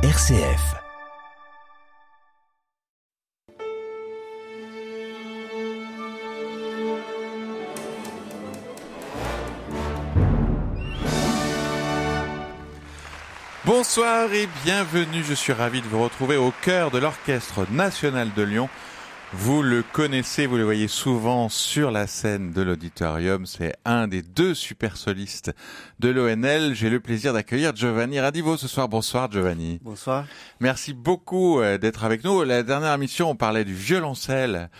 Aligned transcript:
RCF. 0.00 0.76
Bonsoir 13.64 14.32
et 14.32 14.48
bienvenue, 14.64 15.24
je 15.24 15.34
suis 15.34 15.52
ravi 15.52 15.80
de 15.80 15.86
vous 15.88 16.00
retrouver 16.00 16.36
au 16.36 16.52
cœur 16.62 16.92
de 16.92 16.98
l'Orchestre 16.98 17.66
national 17.72 18.32
de 18.36 18.42
Lyon 18.42 18.68
vous 19.32 19.62
le 19.62 19.82
connaissez, 19.82 20.46
vous 20.46 20.56
le 20.56 20.64
voyez 20.64 20.88
souvent 20.88 21.48
sur 21.48 21.90
la 21.90 22.06
scène 22.06 22.52
de 22.52 22.62
l'auditorium. 22.62 23.44
C'est 23.44 23.74
un 23.84 24.08
des 24.08 24.22
deux 24.22 24.54
super 24.54 24.96
solistes 24.96 25.52
de 26.00 26.08
l'ONL. 26.08 26.74
J'ai 26.74 26.88
le 26.88 26.98
plaisir 27.00 27.34
d'accueillir 27.34 27.76
Giovanni 27.76 28.20
Radivo 28.20 28.56
ce 28.56 28.68
soir. 28.68 28.88
Bonsoir 28.88 29.30
Giovanni. 29.30 29.80
Bonsoir. 29.82 30.24
Merci 30.60 30.94
beaucoup 30.94 31.60
euh, 31.60 31.76
d'être 31.76 32.04
avec 32.04 32.24
nous. 32.24 32.42
La 32.42 32.62
dernière 32.62 32.94
émission, 32.94 33.30
on 33.30 33.36
parlait 33.36 33.66
du 33.66 33.74
violoncelle 33.74 34.70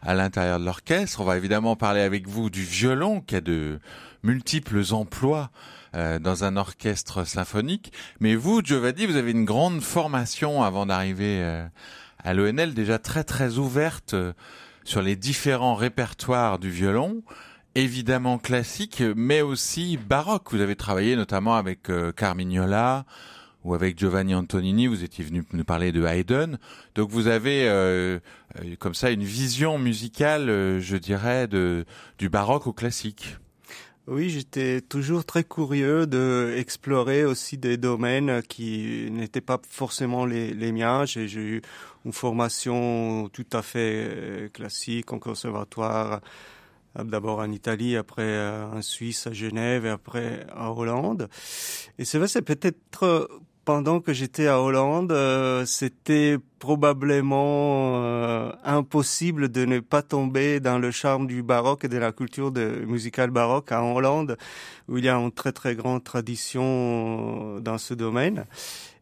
à 0.00 0.14
l'intérieur 0.14 0.58
de 0.58 0.64
l'orchestre. 0.64 1.20
On 1.20 1.24
va 1.24 1.36
évidemment 1.36 1.76
parler 1.76 2.00
avec 2.00 2.26
vous 2.26 2.48
du 2.48 2.62
violon 2.62 3.20
qui 3.20 3.36
a 3.36 3.40
de 3.42 3.78
multiples 4.22 4.82
emplois 4.92 5.50
euh, 5.94 6.18
dans 6.18 6.44
un 6.44 6.56
orchestre 6.56 7.24
symphonique. 7.24 7.92
Mais 8.20 8.36
vous, 8.36 8.62
Giovanni, 8.62 9.04
vous 9.04 9.16
avez 9.16 9.32
une 9.32 9.44
grande 9.44 9.82
formation 9.82 10.62
avant 10.62 10.86
d'arriver 10.86 11.42
euh, 11.42 11.66
à 12.22 12.34
l'ONL 12.34 12.74
déjà 12.74 12.98
très 12.98 13.24
très 13.24 13.58
ouverte 13.58 14.14
euh, 14.14 14.32
sur 14.84 15.02
les 15.02 15.16
différents 15.16 15.74
répertoires 15.74 16.58
du 16.58 16.70
violon, 16.70 17.22
évidemment 17.74 18.38
classique, 18.38 19.02
mais 19.16 19.42
aussi 19.42 19.96
baroque. 19.96 20.52
Vous 20.52 20.60
avez 20.60 20.76
travaillé 20.76 21.16
notamment 21.16 21.56
avec 21.56 21.90
euh, 21.90 22.12
Carmignola 22.12 23.04
ou 23.64 23.74
avec 23.74 23.98
Giovanni 23.98 24.34
Antonini, 24.34 24.86
vous 24.86 25.04
étiez 25.04 25.24
venu 25.24 25.44
nous 25.52 25.64
parler 25.64 25.92
de 25.92 26.04
Haydn. 26.04 26.58
Donc 26.94 27.10
vous 27.10 27.26
avez 27.26 27.68
euh, 27.68 28.18
comme 28.78 28.94
ça 28.94 29.10
une 29.10 29.24
vision 29.24 29.78
musicale, 29.78 30.46
je 30.80 30.96
dirais, 30.96 31.48
de, 31.48 31.84
du 32.18 32.28
baroque 32.28 32.66
au 32.66 32.72
classique. 32.72 33.36
Oui, 34.10 34.30
j'étais 34.30 34.80
toujours 34.80 35.26
très 35.26 35.44
curieux 35.44 36.06
de 36.06 36.54
explorer 36.56 37.26
aussi 37.26 37.58
des 37.58 37.76
domaines 37.76 38.42
qui 38.42 39.10
n'étaient 39.10 39.42
pas 39.42 39.60
forcément 39.68 40.24
les, 40.24 40.54
les 40.54 40.72
miens. 40.72 41.04
J'ai 41.04 41.26
eu 41.26 41.60
une 42.06 42.14
formation 42.14 43.28
tout 43.30 43.44
à 43.52 43.60
fait 43.60 44.08
euh, 44.08 44.48
classique 44.48 45.12
en 45.12 45.18
conservatoire, 45.18 46.22
euh, 46.98 47.04
d'abord 47.04 47.40
en 47.40 47.50
Italie, 47.50 47.96
après 47.96 48.22
euh, 48.22 48.64
en 48.68 48.80
Suisse, 48.80 49.26
à 49.26 49.32
Genève 49.34 49.84
et 49.84 49.90
après 49.90 50.46
en 50.56 50.68
Hollande. 50.68 51.28
Et 51.98 52.06
c'est 52.06 52.16
vrai, 52.16 52.28
c'est 52.28 52.40
peut-être 52.40 53.28
pendant 53.68 54.00
que 54.00 54.14
j'étais 54.14 54.46
à 54.46 54.62
Hollande, 54.62 55.14
c'était 55.66 56.38
probablement 56.58 58.50
impossible 58.64 59.50
de 59.50 59.66
ne 59.66 59.80
pas 59.80 60.00
tomber 60.00 60.58
dans 60.58 60.78
le 60.78 60.90
charme 60.90 61.26
du 61.26 61.42
baroque 61.42 61.84
et 61.84 61.88
de 61.88 61.98
la 61.98 62.12
culture 62.12 62.50
musicale 62.86 63.28
baroque 63.30 63.70
en 63.70 63.94
Hollande, 63.94 64.38
où 64.88 64.96
il 64.96 65.04
y 65.04 65.10
a 65.10 65.16
une 65.16 65.32
très 65.32 65.52
très 65.52 65.74
grande 65.74 66.02
tradition 66.02 67.60
dans 67.60 67.76
ce 67.76 67.92
domaine. 67.92 68.46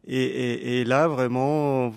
Et, 0.09 0.23
et, 0.23 0.79
et, 0.79 0.83
là, 0.85 1.09
vraiment, 1.09 1.91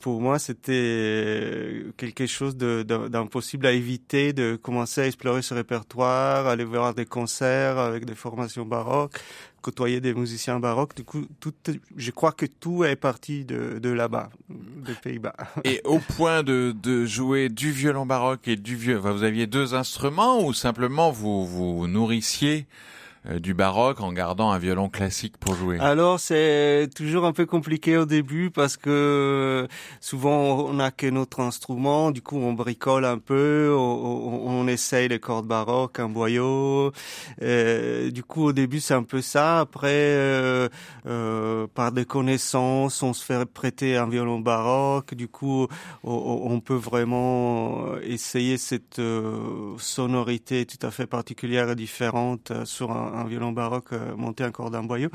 pour 0.00 0.20
moi, 0.20 0.38
c'était 0.38 1.84
quelque 1.96 2.26
chose 2.26 2.56
d'impossible 2.56 3.66
à 3.66 3.72
éviter, 3.72 4.32
de 4.32 4.54
commencer 4.54 5.00
à 5.00 5.06
explorer 5.06 5.42
ce 5.42 5.52
répertoire, 5.52 6.46
aller 6.46 6.64
voir 6.64 6.94
des 6.94 7.06
concerts 7.06 7.78
avec 7.78 8.04
des 8.04 8.14
formations 8.14 8.64
baroques, 8.64 9.18
côtoyer 9.62 10.00
des 10.00 10.14
musiciens 10.14 10.60
baroques. 10.60 10.94
Du 10.94 11.02
coup, 11.02 11.26
tout, 11.40 11.54
je 11.96 12.10
crois 12.12 12.30
que 12.30 12.46
tout 12.46 12.84
est 12.84 12.94
parti 12.94 13.44
de, 13.44 13.80
de 13.80 13.88
là-bas, 13.90 14.30
des 14.48 14.94
Pays-Bas. 14.94 15.34
Et 15.64 15.80
au 15.84 15.98
point 15.98 16.44
de, 16.44 16.72
de 16.80 17.04
jouer 17.04 17.48
du 17.48 17.72
violon 17.72 18.06
baroque 18.06 18.46
et 18.46 18.56
du 18.56 18.76
vieux, 18.76 18.98
vous 18.98 19.24
aviez 19.24 19.48
deux 19.48 19.74
instruments 19.74 20.44
ou 20.44 20.52
simplement 20.52 21.10
vous 21.10 21.46
vous 21.46 21.88
nourrissiez 21.88 22.66
du 23.38 23.54
baroque 23.54 24.00
en 24.00 24.12
gardant 24.12 24.50
un 24.50 24.58
violon 24.58 24.88
classique 24.88 25.38
pour 25.38 25.54
jouer 25.54 25.78
Alors 25.78 26.20
c'est 26.20 26.88
toujours 26.94 27.24
un 27.24 27.32
peu 27.32 27.46
compliqué 27.46 27.96
au 27.96 28.04
début 28.04 28.50
parce 28.50 28.76
que 28.76 29.66
souvent 30.00 30.66
on 30.66 30.74
n'a 30.74 30.90
que 30.90 31.06
notre 31.06 31.40
instrument, 31.40 32.10
du 32.10 32.20
coup 32.20 32.36
on 32.36 32.52
bricole 32.52 33.04
un 33.04 33.18
peu, 33.18 33.74
on, 33.74 34.66
essaye 34.68 35.08
les 35.08 35.18
cordes 35.18 35.46
baroques, 35.46 35.98
un 35.98 36.08
boyau. 36.08 36.92
Euh, 37.42 38.10
du 38.10 38.22
coup 38.22 38.44
au 38.44 38.52
début 38.52 38.80
c'est 38.80 38.94
un 38.94 39.02
peu 39.02 39.20
ça. 39.20 39.60
Après 39.60 39.88
euh, 39.92 40.68
euh, 41.06 41.66
par 41.74 41.92
des 41.92 42.04
connaissances 42.04 43.02
on 43.02 43.12
se 43.12 43.24
fait 43.24 43.44
prêter 43.46 43.96
un 43.96 44.08
violon 44.08 44.40
baroque. 44.40 45.14
Du 45.14 45.28
coup 45.28 45.66
on, 46.02 46.60
peut 46.60 46.74
vraiment 46.74 47.96
essayer 48.02 48.56
cette 48.56 48.98
euh, 48.98 49.74
sonorité 49.78 50.64
tout 50.66 50.84
à 50.86 50.90
fait 50.90 51.06
particulière 51.06 51.70
et 51.70 51.74
différente 51.74 52.52
sur 52.64 52.92
un 52.92 53.13
un 53.16 53.24
violon 53.24 53.52
baroque 53.52 53.92
euh, 53.92 54.14
monté 54.16 54.44
encore 54.44 54.70
d'un 54.70 54.82
boyau. 54.82 55.10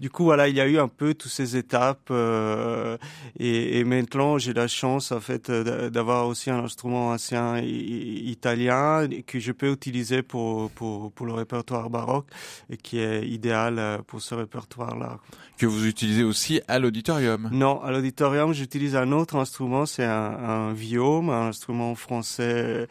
Du 0.00 0.10
coup, 0.10 0.24
voilà, 0.24 0.48
il 0.48 0.54
y 0.54 0.60
a 0.60 0.66
eu 0.66 0.78
un 0.78 0.88
peu 0.88 1.14
toutes 1.14 1.30
ces 1.30 1.56
étapes 1.56 2.08
euh, 2.10 2.96
et, 3.38 3.78
et, 3.78 3.84
maintenant 3.84 4.38
j'ai 4.38 4.52
la 4.52 4.68
chance 4.68 5.12
en 5.12 5.20
fait 5.20 5.50
d'avoir 5.50 6.26
aussi 6.26 6.50
un 6.50 6.64
instrument 6.64 7.10
ancien 7.10 7.58
italien 7.58 9.08
que 9.26 9.38
je 9.38 9.52
peux 9.52 9.70
utiliser 9.72 10.22
pour, 10.22 10.70
pour, 10.70 11.12
pour 11.12 11.26
le 11.26 11.32
répertoire 11.32 11.90
baroque 11.90 12.26
et 12.70 12.76
qui 12.76 12.98
est 12.98 13.26
idéal 13.26 13.78
euh, 13.78 13.98
pour 14.06 14.20
ce 14.20 14.34
répertoire-là. 14.34 15.18
Que 15.56 15.66
vous 15.66 15.86
utilisez 15.86 16.22
aussi 16.22 16.60
à 16.68 16.78
l'auditorium 16.78 17.48
Non, 17.52 17.82
à 17.82 17.90
l'auditorium, 17.90 18.52
j'utilise 18.52 18.94
un 18.94 19.10
autre 19.12 19.36
instrument, 19.36 19.86
c'est 19.86 20.04
un, 20.04 20.10
un 20.10 20.72
viome, 20.72 21.30
un 21.30 21.48
instrument 21.48 21.94
français 21.94 22.86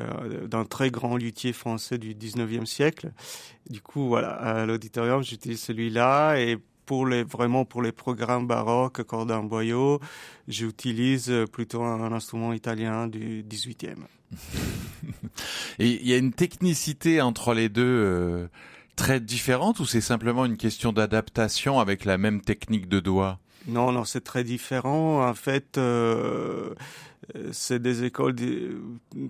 euh, 0.00 0.46
d'un 0.46 0.64
très 0.64 0.90
grand 0.90 1.16
luthier 1.16 1.52
français 1.52 1.98
du 1.98 2.14
19e 2.14 2.66
siècle. 2.66 3.12
Du 3.70 3.80
coup, 3.80 4.08
voilà, 4.08 4.30
à 4.30 4.66
l'auditorium, 4.66 5.22
j'utilise 5.22 5.60
celui-là 5.60 6.36
et 6.36 6.58
pour 6.86 7.06
les 7.06 7.22
vraiment 7.22 7.64
pour 7.64 7.82
les 7.82 7.92
programmes 7.92 8.46
baroques, 8.46 9.02
cordes 9.04 9.30
en 9.30 9.44
boyau, 9.44 10.00
j'utilise 10.48 11.32
plutôt 11.52 11.82
un, 11.82 12.12
instrument 12.12 12.52
italien 12.52 13.06
du 13.06 13.42
18e. 13.42 13.96
et 15.78 15.88
il 15.88 16.06
y 16.06 16.12
a 16.12 16.18
une 16.18 16.32
technicité 16.32 17.20
entre 17.20 17.54
les 17.54 17.68
deux 17.68 17.82
euh, 17.84 18.48
très 18.96 19.20
différente 19.20 19.80
ou 19.80 19.86
c'est 19.86 20.00
simplement 20.00 20.44
une 20.44 20.56
question 20.56 20.92
d'adaptation 20.92 21.80
avec 21.80 22.04
la 22.04 22.18
même 22.18 22.40
technique 22.40 22.88
de 22.88 23.00
doigt? 23.00 23.38
Non, 23.66 23.92
non, 23.92 24.04
c'est 24.04 24.22
très 24.22 24.44
différent. 24.44 25.26
En 25.26 25.34
fait, 25.34 25.78
euh, 25.78 26.74
c'est 27.52 27.80
des 27.80 28.04
écoles 28.04 28.34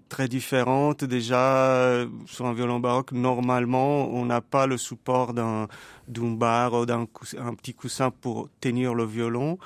très 0.08 0.28
différentes. 0.28 1.04
Déjà, 1.04 2.04
sur 2.26 2.46
un 2.46 2.52
violon 2.52 2.80
baroque, 2.80 3.12
normalement, 3.12 4.08
on 4.10 4.24
n'a 4.24 4.40
pas 4.40 4.66
le 4.66 4.76
support 4.76 5.34
d'un 5.34 5.68
barre 6.08 6.74
ou 6.74 6.86
d'un 6.86 7.06
un 7.38 7.54
petit 7.54 7.74
coussin 7.74 8.10
pour 8.10 8.48
tenir 8.60 8.94
le 8.94 9.04
violon. 9.04 9.58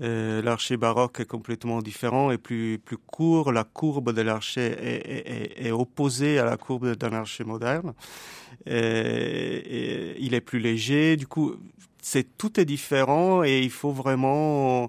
Euh, 0.00 0.42
l'archer 0.42 0.76
baroque 0.76 1.18
est 1.18 1.26
complètement 1.26 1.82
différent 1.82 2.30
et 2.30 2.38
plus 2.38 2.78
plus 2.78 2.98
court. 2.98 3.50
La 3.52 3.64
courbe 3.64 4.12
de 4.12 4.22
l'archer 4.22 4.66
est, 4.66 5.10
est, 5.10 5.66
est, 5.66 5.70
opposée 5.72 6.38
à 6.38 6.44
la 6.44 6.56
courbe 6.56 6.94
d'un 6.94 7.12
archer 7.12 7.42
moderne. 7.42 7.94
Et, 8.66 8.76
et 8.76 10.20
il 10.20 10.34
est 10.34 10.40
plus 10.40 10.60
léger. 10.60 11.16
Du 11.16 11.26
coup, 11.26 11.56
c'est 12.02 12.36
tout 12.38 12.60
est 12.60 12.64
différent 12.64 13.42
et 13.44 13.60
il 13.60 13.70
faut 13.70 13.92
vraiment 13.92 14.88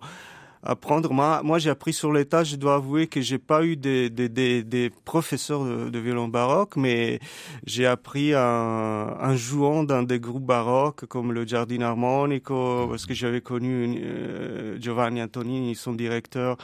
apprendre. 0.64 1.14
Moi, 1.14 1.42
moi 1.44 1.59
j'ai 1.59 1.70
appris 1.70 1.94
sur 1.94 2.12
l'état. 2.12 2.44
Je 2.44 2.56
dois 2.56 2.75
avouer 2.75 3.08
que 3.08 3.22
j'ai 3.22 3.38
pas 3.38 3.64
eu 3.64 3.75
des, 3.75 4.09
des, 4.09 4.30
des, 4.30 4.64
des 4.64 4.90
professeurs 5.06 5.64
de, 5.64 6.00
violon 6.00 6.28
baroque, 6.28 6.75
mais 6.75 7.20
j'ai 7.66 7.86
appris 7.86 8.36
en, 8.36 9.36
jouant 9.36 9.84
dans 9.84 10.03
des 10.03 10.20
groupes 10.20 10.46
baroques 10.46 11.06
comme 11.06 11.34
le 11.34 11.46
Jardin 11.46 11.81
Armonico, 11.81 12.88
parce 12.90 13.06
que 13.06 13.14
j'avais 13.14 13.42
connu 13.42 14.00
euh, 14.02 14.79
Giovanni 14.79 15.22
Antonini, 15.22 15.76
son 15.76 15.94
directeur, 15.94 16.58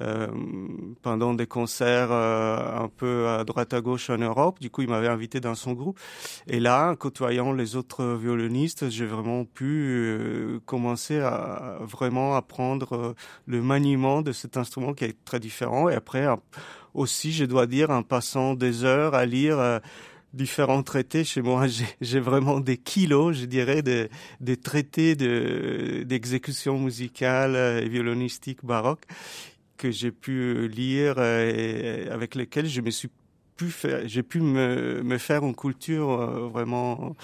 euh, 0.00 0.28
pendant 1.02 1.34
des 1.34 1.46
concerts 1.46 2.10
euh, 2.10 2.84
un 2.84 2.88
peu 2.88 3.28
à 3.28 3.44
droite 3.44 3.74
à 3.74 3.80
gauche 3.80 4.10
en 4.10 4.18
Europe. 4.18 4.58
Du 4.60 4.70
coup, 4.70 4.82
il 4.82 4.88
m'avait 4.88 5.08
invité 5.08 5.40
dans 5.40 5.54
son 5.54 5.72
groupe. 5.72 5.98
Et 6.46 6.60
là, 6.60 6.94
côtoyant 6.96 7.52
les 7.52 7.76
autres 7.76 8.04
violonistes, 8.14 8.88
j'ai 8.88 9.06
vraiment 9.06 9.44
pu 9.44 9.64
euh, 9.90 10.60
commencer 10.64 11.18
à 11.18 11.78
vraiment 11.82 12.34
apprendre 12.36 13.14
le 13.50 13.62
maniement 13.62 14.22
de 14.22 14.32
cet 14.32 14.56
instrument 14.56 14.94
qui 14.94 15.04
est 15.04 15.24
très 15.24 15.40
différent. 15.40 15.88
Et 15.88 15.94
après, 15.94 16.26
aussi, 16.94 17.32
je 17.32 17.44
dois 17.44 17.66
dire, 17.66 17.90
en 17.90 18.02
passant 18.02 18.54
des 18.54 18.84
heures 18.84 19.14
à 19.14 19.26
lire 19.26 19.58
euh, 19.58 19.78
différents 20.32 20.82
traités 20.82 21.24
chez 21.24 21.42
moi, 21.42 21.66
j'ai 22.00 22.20
vraiment 22.20 22.60
des 22.60 22.76
kilos, 22.76 23.36
je 23.36 23.46
dirais, 23.46 23.82
de, 23.82 24.08
des 24.40 24.56
traités 24.56 25.16
d'exécution 26.04 26.78
musicale 26.78 27.56
et 27.82 27.88
violonistique 27.88 28.64
baroque 28.64 29.04
que 29.76 29.90
j'ai 29.90 30.12
pu 30.12 30.68
lire 30.68 31.18
et 31.22 32.06
avec 32.10 32.34
lesquels 32.34 32.66
je 32.66 32.82
me 32.82 32.90
suis 32.90 33.08
j'ai 34.04 34.22
pu 34.22 34.40
me, 34.40 35.18
faire 35.18 35.44
une 35.44 35.54
culture 35.54 36.10
euh, 36.10 36.48
vraiment 36.48 37.14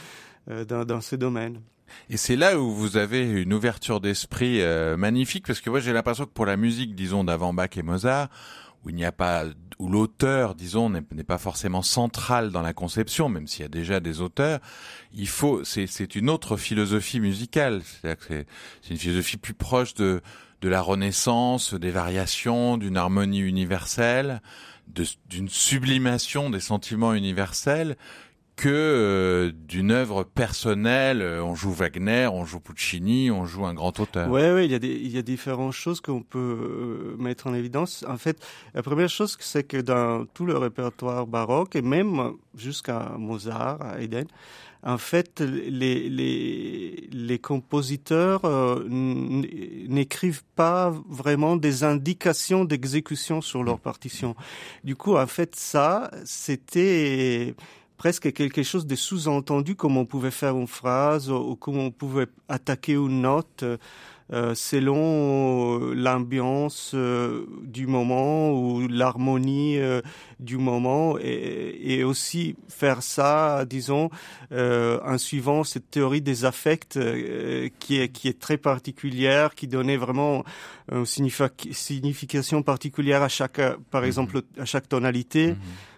euh, 0.50 0.64
dans 0.64 1.00
ce 1.00 1.16
domaine. 1.16 1.60
Et 2.10 2.16
c'est 2.16 2.36
là 2.36 2.58
où 2.58 2.72
vous 2.72 2.96
avez 2.96 3.28
une 3.28 3.52
ouverture 3.52 4.00
d'esprit 4.00 4.60
euh, 4.60 4.96
magnifique, 4.96 5.46
parce 5.46 5.60
que 5.60 5.70
moi 5.70 5.80
j'ai 5.80 5.92
l'impression 5.92 6.24
que 6.24 6.30
pour 6.30 6.46
la 6.46 6.56
musique, 6.56 6.94
disons, 6.94 7.24
d'avant 7.24 7.52
Bach 7.52 7.70
et 7.76 7.82
Mozart, 7.82 8.28
où 8.84 8.90
il 8.90 8.94
n'y 8.94 9.04
a 9.04 9.12
pas, 9.12 9.44
où 9.78 9.88
l'auteur, 9.88 10.54
disons, 10.54 10.90
n'est 10.90 11.02
pas 11.24 11.38
forcément 11.38 11.82
central 11.82 12.52
dans 12.52 12.62
la 12.62 12.72
conception, 12.72 13.28
même 13.28 13.48
s'il 13.48 13.62
y 13.62 13.64
a 13.64 13.68
déjà 13.68 14.00
des 14.00 14.20
auteurs, 14.20 14.60
il 15.12 15.28
faut, 15.28 15.64
c'est 15.64 16.14
une 16.14 16.30
autre 16.30 16.56
philosophie 16.56 17.18
musicale. 17.18 17.82
C'est 18.02 18.46
une 18.90 18.96
philosophie 18.96 19.38
plus 19.38 19.54
proche 19.54 19.94
de, 19.94 20.20
de 20.60 20.68
la 20.68 20.80
Renaissance, 20.80 21.74
des 21.74 21.90
variations, 21.90 22.76
d'une 22.76 22.96
harmonie 22.96 23.40
universelle, 23.40 24.40
d'une 25.28 25.48
sublimation 25.48 26.48
des 26.48 26.60
sentiments 26.60 27.12
universels 27.12 27.96
que 28.56 28.68
euh, 28.68 29.52
d'une 29.68 29.90
œuvre 29.90 30.24
personnelle. 30.24 31.20
Euh, 31.20 31.44
on 31.44 31.54
joue 31.54 31.72
Wagner, 31.72 32.28
on 32.32 32.46
joue 32.46 32.58
Puccini, 32.58 33.30
on 33.30 33.44
joue 33.44 33.66
un 33.66 33.74
grand 33.74 34.00
auteur. 34.00 34.30
Ouais, 34.30 34.52
ouais, 34.52 34.64
il 34.64 34.72
y 34.72 34.74
a 34.74 34.78
il 34.82 35.08
y 35.08 35.18
a 35.18 35.22
différentes 35.22 35.74
choses 35.74 36.00
qu'on 36.00 36.22
peut 36.22 36.38
euh, 36.38 37.16
mettre 37.18 37.46
en 37.46 37.54
évidence. 37.54 38.04
En 38.08 38.16
fait, 38.16 38.42
la 38.74 38.82
première 38.82 39.10
chose, 39.10 39.36
c'est 39.40 39.64
que 39.64 39.76
dans 39.76 40.24
tout 40.24 40.46
le 40.46 40.56
répertoire 40.56 41.26
baroque 41.26 41.76
et 41.76 41.82
même 41.82 42.32
jusqu'à 42.56 43.12
Mozart, 43.18 43.82
à 43.82 44.00
Haydn, 44.00 44.26
en 44.82 44.98
fait, 44.98 45.40
les, 45.40 46.08
les, 46.08 47.08
les 47.12 47.38
compositeurs 47.38 48.42
n'écrivent 48.88 50.44
pas 50.54 50.94
vraiment 51.08 51.56
des 51.56 51.82
indications 51.82 52.64
d'exécution 52.64 53.40
sur 53.40 53.64
leur 53.64 53.80
partition. 53.80 54.36
Du 54.84 54.94
coup, 54.94 55.16
en 55.16 55.26
fait, 55.26 55.56
ça, 55.56 56.10
c'était 56.24 57.56
presque 57.96 58.32
quelque 58.32 58.62
chose 58.62 58.86
de 58.86 58.94
sous-entendu, 58.94 59.74
comme 59.74 59.96
on 59.96 60.04
pouvait 60.04 60.30
faire 60.30 60.56
une 60.56 60.66
phrase 60.66 61.30
ou 61.30 61.56
comme 61.56 61.78
on 61.78 61.90
pouvait 61.90 62.26
attaquer 62.48 62.92
une 62.92 63.22
note 63.22 63.64
euh, 64.32 64.56
selon 64.56 65.80
euh, 65.80 65.94
l'ambiance 65.94 66.90
euh, 66.94 67.46
du 67.62 67.86
moment 67.86 68.50
ou 68.50 68.88
l'harmonie 68.88 69.78
du 70.40 70.58
moment 70.58 71.16
et, 71.20 71.78
et, 71.80 72.02
aussi 72.02 72.56
faire 72.68 73.04
ça, 73.04 73.64
disons, 73.64 74.10
en 74.50 75.18
suivant 75.18 75.62
cette 75.62 75.90
théorie 75.90 76.22
des 76.22 76.44
affects 76.44 76.98
qui, 77.78 78.00
est, 78.00 78.08
qui 78.08 78.28
est 78.28 78.38
très 78.38 78.56
particulière, 78.56 79.54
qui 79.54 79.68
donnait 79.68 79.96
vraiment 79.96 80.44
une 80.90 81.06
signification 81.06 82.62
particulière 82.62 83.22
à 83.22 83.28
chaque, 83.28 83.60
par 83.90 84.02
mhm. 84.02 84.06
exemple, 84.06 84.42
à 84.58 84.64
chaque 84.64 84.88
tonalité. 84.88 85.52
Mhm 85.52 85.56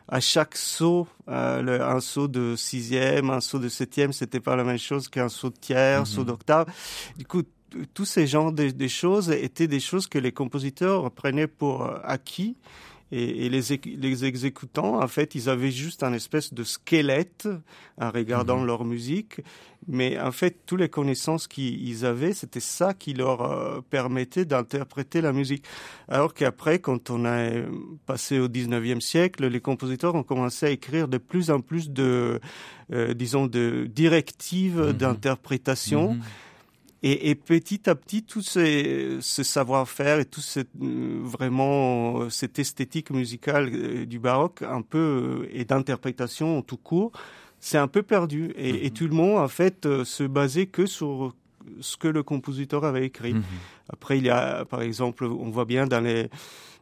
à 0.09 0.21
chaque 0.21 0.57
saut, 0.57 1.07
euh, 1.29 1.81
un 1.81 2.01
saut 2.01 2.29
de 2.29 2.57
sixième, 2.57 3.31
un 3.31 3.41
saut 3.41 3.59
de 3.59 3.69
septième, 3.69 4.13
c'était 4.13 4.41
pas 4.41 4.57
la 4.57 4.65
même 4.65 4.79
chose 4.79 5.09
qu'un 5.09 5.29
saut 5.29 5.51
de 5.51 5.57
tiers, 5.57 6.01
un 6.01 6.05
saut 6.05 6.23
mhm. 6.23 6.29
d'octave. 6.29 6.67
Du 7.17 7.27
coup, 7.27 7.43
tous 7.93 8.07
ces 8.07 8.27
genres 8.27 8.53
de, 8.53 8.89
choses 8.89 9.31
étaient 9.31 9.67
des 9.67 9.81
choses 9.81 10.07
que 10.07 10.19
les 10.19 10.33
compositeurs 10.33 11.11
prenaient 11.11 11.47
pour 11.47 11.85
euh, 11.85 11.99
acquis 12.03 12.57
et, 13.11 13.49
les, 13.49 13.61
les, 13.97 14.25
exécutants, 14.27 15.03
en 15.03 15.09
fait, 15.09 15.35
ils 15.35 15.49
avaient 15.49 15.71
juste 15.71 16.03
un 16.03 16.13
espèce 16.13 16.53
de 16.53 16.63
squelette 16.63 17.49
en 17.99 18.11
regardant 18.11 18.59
mhm. 18.59 18.67
leur 18.67 18.85
musique. 18.85 19.41
Mais 19.87 20.21
en 20.21 20.33
fait, 20.33 20.59
toutes 20.67 20.81
les 20.81 20.91
connaissances 20.91 21.47
qu'ils 21.49 22.05
avaient, 22.05 22.35
c'était 22.35 22.61
ça 22.61 22.93
qui 22.93 23.15
leur 23.15 23.41
euh, 23.41 23.81
permettait 23.89 24.45
d'interpréter 24.45 25.23
la 25.23 25.33
musique. 25.33 25.65
Alors 26.09 26.35
qu'après, 26.35 26.81
quand 26.81 27.09
on 27.09 27.25
a 27.25 27.49
passé 28.05 28.39
au 28.39 28.49
19e 28.49 29.01
siècle, 29.01 29.47
les 29.47 29.61
compositeurs 29.61 30.15
ont 30.15 30.23
commencé 30.23 30.67
à 30.67 30.71
écrire 30.71 31.09
de 31.09 31.17
plus 31.17 31.51
en 31.51 31.61
plus 31.61 31.91
de, 31.91 32.41
euh, 32.93 33.15
disons, 33.15 33.47
de 33.47 33.89
directives 33.91 34.81
mhm. 34.81 34.93
d'interprétation. 34.93 36.15
Mhm. 36.15 36.23
Et, 37.03 37.31
et, 37.31 37.35
petit 37.37 37.89
à 37.89 37.95
petit, 37.95 38.25
tout 38.25 38.43
ce, 38.43 39.19
ce 39.21 39.43
savoir-faire 39.45 40.19
et 40.19 40.25
tout 40.25 40.41
ce, 40.41 40.61
vraiment 40.75 42.29
cette 42.29 42.59
esthétique 42.59 43.11
musicale 43.11 43.71
euh, 43.73 44.05
du 44.05 44.19
baroque, 44.19 44.62
un 44.62 44.83
peu 44.83 45.45
euh, 45.47 45.49
et 45.53 45.65
d'interprétation 45.65 46.61
tout 46.62 46.77
court, 46.77 47.12
c'est 47.61 47.79
un 47.79 47.87
peu 47.87 48.03
perdu. 48.03 48.53
Et, 48.56 48.87
et, 48.87 48.91
mhm. 48.91 48.91
tout 48.91 49.06
le 49.06 49.15
monde, 49.15 49.39
en 49.39 49.49
fait, 49.49 49.87
euh, 49.87 50.05
se 50.05 50.25
basait 50.25 50.67
que 50.67 50.87
sur 50.87 51.35
ce 51.81 51.97
que 51.97 52.09
le 52.09 52.25
compositeur 52.25 52.85
avait 52.85 53.06
écrit. 53.06 53.35
Mhm. 53.35 53.43
Après, 53.93 54.19
il 54.19 54.25
y 54.25 54.31
a, 54.31 54.65
par 54.65 54.83
exemple, 54.83 55.25
on 55.25 55.50
voit 55.50 55.67
bien 55.67 55.87
dans 55.87 56.00
les 56.00 56.29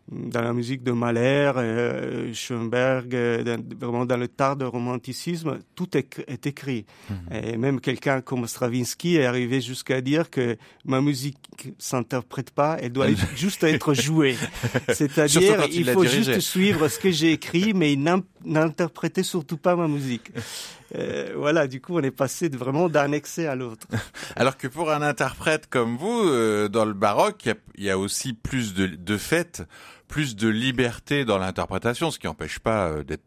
dans 0.09 0.41
la 0.41 0.53
musique 0.53 0.85
de 0.85 0.93
Mahler, 0.93 1.53
euh, 1.57 2.33
Schoenberg, 2.33 3.13
euh, 3.15 3.57
vraiment 3.81 4.07
dans 4.07 4.17
le 4.17 4.29
tard 4.29 4.57
de 4.57 4.65
romanticisme, 4.65 5.59
tout 5.75 5.97
est, 5.97 6.23
est 6.29 6.47
écrit. 6.47 6.87
Mhm. 7.11 7.17
Et 7.33 7.57
même 7.57 7.81
quelqu'un 7.81 8.21
comme 8.21 8.47
Stravinsky 8.47 9.17
est 9.17 9.27
arrivé 9.27 9.61
jusqu'à 9.61 10.01
dire 10.01 10.31
que 10.31 10.57
ma 10.85 11.01
musique 11.01 11.39
s'interprète 11.79 12.51
pas, 12.51 12.77
elle 12.81 12.93
doit 12.93 13.09
juste 13.37 13.65
être 13.65 13.95
jouée. 13.95 14.37
C'est-à-dire, 14.93 15.67
il, 15.73 15.87
faut 15.87 16.05
juste 16.05 16.39
suivre 16.41 16.89
ce 16.89 16.99
que 17.01 17.11
j'ai 17.11 17.33
écrit, 17.33 17.75
mais 17.75 17.97
n'interpréter 18.45 19.25
surtout 19.25 19.57
pas 19.57 19.75
ma 19.75 19.89
musique. 19.89 20.31
Euh, 20.95 21.33
voilà, 21.37 21.67
du 21.67 21.81
coup, 21.81 21.97
on 21.97 22.03
est 22.03 22.11
passé 22.11 22.49
de, 22.49 22.57
vraiment 22.57 22.89
d'un 22.89 23.13
excès 23.13 23.47
à 23.47 23.55
l'autre. 23.55 23.87
Alors 24.37 24.57
que 24.57 24.69
pour 24.69 24.91
un 24.91 25.03
interprète 25.03 25.69
comme 25.69 25.97
vous, 25.97 26.29
euh, 26.29 26.69
dans 26.69 26.85
le 26.85 26.95
baroque, 26.95 27.49
il 27.77 27.85
y, 27.85 27.91
a 27.91 27.99
aussi 27.99 28.33
plus 28.33 28.75
de, 28.75 28.87
de 28.87 29.19
fait, 29.19 29.63
plus 30.09 30.37
de 30.37 30.49
liberté 30.49 31.25
dans 31.25 31.39
l'interprétation, 31.39 32.11
ce 32.11 32.19
qui 32.19 32.27
n'empêche 32.27 32.59
pas 32.59 32.89
euh, 32.89 33.03
d'être 33.03 33.23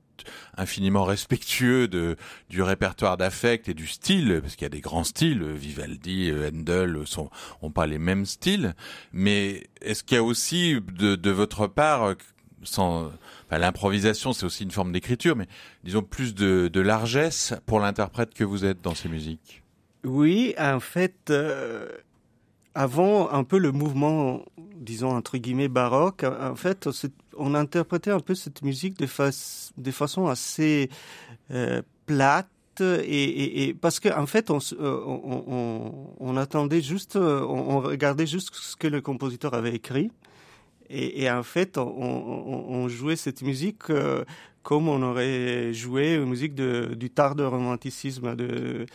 infiniment 0.58 1.06
respectueux 1.06 1.88
de 1.88 2.18
du 2.50 2.62
répertoire 2.62 3.16
d'affect 3.16 3.70
et 3.70 3.74
du 3.74 3.88
style 3.88 4.40
parce 4.42 4.58
qu'il 4.58 4.64
y 4.64 4.66
a 4.66 4.70
des 4.70 4.82
grands 4.82 5.06
styles 5.06 5.42
Vivaldi 5.54 6.30
Handel 6.30 7.04
sont 7.06 7.30
ont 7.62 7.72
pas 7.72 7.88
les 7.88 8.00
mêmes 8.00 8.26
styles 8.26 8.76
mais 9.14 9.70
est-ce 9.80 10.04
qu'il 10.04 10.16
y 10.16 10.18
a 10.18 10.24
aussi 10.24 10.76
de, 10.92 11.16
de 11.16 11.32
votre 11.32 11.68
part 11.68 12.16
l'improvisation, 13.52 14.34
c'est 14.34 14.46
aussi 14.46 14.64
une 14.64 14.72
forme 14.72 14.92
d'écriture, 14.92 15.36
mais 15.36 15.48
disons 15.84 16.02
plus 16.02 16.36
de, 16.36 16.80
largesse 16.80 17.54
pour 17.66 17.80
l'interprète 17.80 18.34
que 18.34 18.44
vous 18.44 18.66
êtes 18.66 18.82
dans 18.82 18.96
ces 18.96 19.10
musiques. 19.10 19.64
Oui, 20.04 20.56
en 20.58 20.80
fait, 20.80 21.30
euh, 21.30 21.90
avant 22.74 23.30
un 23.32 23.44
peu 23.44 23.58
le 23.58 23.72
mouvement, 23.72 24.46
disons 24.76 25.10
entre 25.16 25.38
guillemets 25.38 25.68
baroque, 25.68 26.24
en 26.24 26.56
fait, 26.56 26.88
on 27.38 27.54
interprétait 27.54 28.12
un 28.12 28.22
peu 28.22 28.34
cette 28.36 28.62
musique 28.62 28.98
de, 28.98 29.92
façon 29.92 30.28
assez 30.28 30.90
euh, 31.52 31.82
plate. 32.06 32.48
Et, 32.82 33.76
parce 33.82 34.00
qu'en 34.00 34.22
en 34.22 34.26
fait, 34.26 34.50
on, 34.50 34.60
euh, 34.80 36.38
attendait 36.38 36.82
juste, 36.82 37.18
on 37.18 37.82
regardait 37.82 38.26
juste 38.26 38.56
ce 38.56 38.78
que 38.78 38.88
le 38.88 39.02
compositeur 39.02 39.54
avait 39.54 39.76
écrit. 39.76 40.12
Et, 40.90 41.24
et 41.24 41.32
en 41.32 41.44
fait, 41.44 41.78
on, 41.78 41.84
on, 41.84 42.66
on, 42.70 42.88
jouait 42.88 43.16
cette 43.16 43.42
musique 43.42 43.90
euh, 43.90 44.24
comme 44.64 44.90
on 44.90 45.02
aurait 45.02 45.74
joué 45.74 46.16
une 46.16 46.26
musique 46.26 46.56
de, 46.56 46.94
du 46.96 47.10
tard 47.10 47.36
de 47.36 47.44
romanticisme. 47.44 48.36
De, 48.36 48.86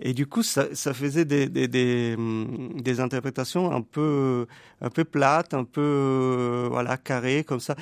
et 0.00 0.12
du 0.12 0.26
coup, 0.26 0.42
ça, 0.42 0.74
ça 0.74 0.94
faisait 0.94 1.24
des, 1.24 1.48
des, 1.48 1.68
des, 1.68 2.16
des, 2.74 3.00
interprétations 3.00 3.72
un 3.72 3.82
peu, 3.82 4.46
un 4.80 4.90
peu 4.90 5.04
plates, 5.04 5.54
un 5.54 5.64
peu 5.64 5.80
euh, 5.82 6.68
voilà 6.70 6.96
carrées 6.96 7.44
comme 7.44 7.60
ça. 7.60 7.76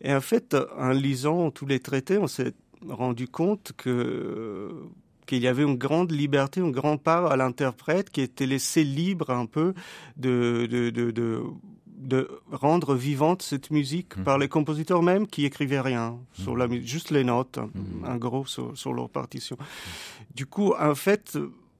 Et 0.00 0.12
en 0.14 0.20
fait, 0.20 0.56
en 0.76 0.90
lisant 0.90 1.50
tous 1.50 1.66
les 1.66 1.80
traités, 1.80 2.18
on 2.18 2.26
s'est 2.26 2.54
rendu 2.88 3.28
compte 3.28 3.72
que 3.76 4.70
qu'il 5.26 5.42
y 5.42 5.46
avait 5.46 5.62
une 5.62 5.76
grande 5.76 6.10
liberté, 6.10 6.60
une 6.60 6.72
grande 6.72 7.02
part 7.02 7.26
à 7.26 7.36
l'interprète 7.36 8.08
qui 8.08 8.22
était 8.22 8.46
laissé 8.46 8.82
libre 8.82 9.28
un 9.28 9.44
peu 9.44 9.74
de, 10.16 10.66
de, 10.70 10.88
de, 10.88 11.10
de 11.10 11.42
de 12.08 12.28
rendre 12.50 12.94
vivante 12.94 13.42
cette 13.42 13.70
musique 13.70 14.16
mhm. 14.16 14.24
par 14.24 14.38
les 14.38 14.48
compositeurs 14.48 15.02
même 15.02 15.26
qui 15.26 15.44
écrivaient 15.44 15.80
rien 15.80 16.18
sur 16.32 16.56
la 16.56 16.66
mhm. 16.66 16.80
juste 16.80 17.10
les 17.10 17.22
notes, 17.22 17.58
un, 17.58 18.14
mhm. 18.14 18.18
gros 18.18 18.46
sur, 18.46 18.76
sur, 18.76 18.92
leur 18.92 19.10
partition. 19.10 19.56
Du 20.34 20.46
coup, 20.46 20.72
en 20.78 20.94
fait, 20.94 21.38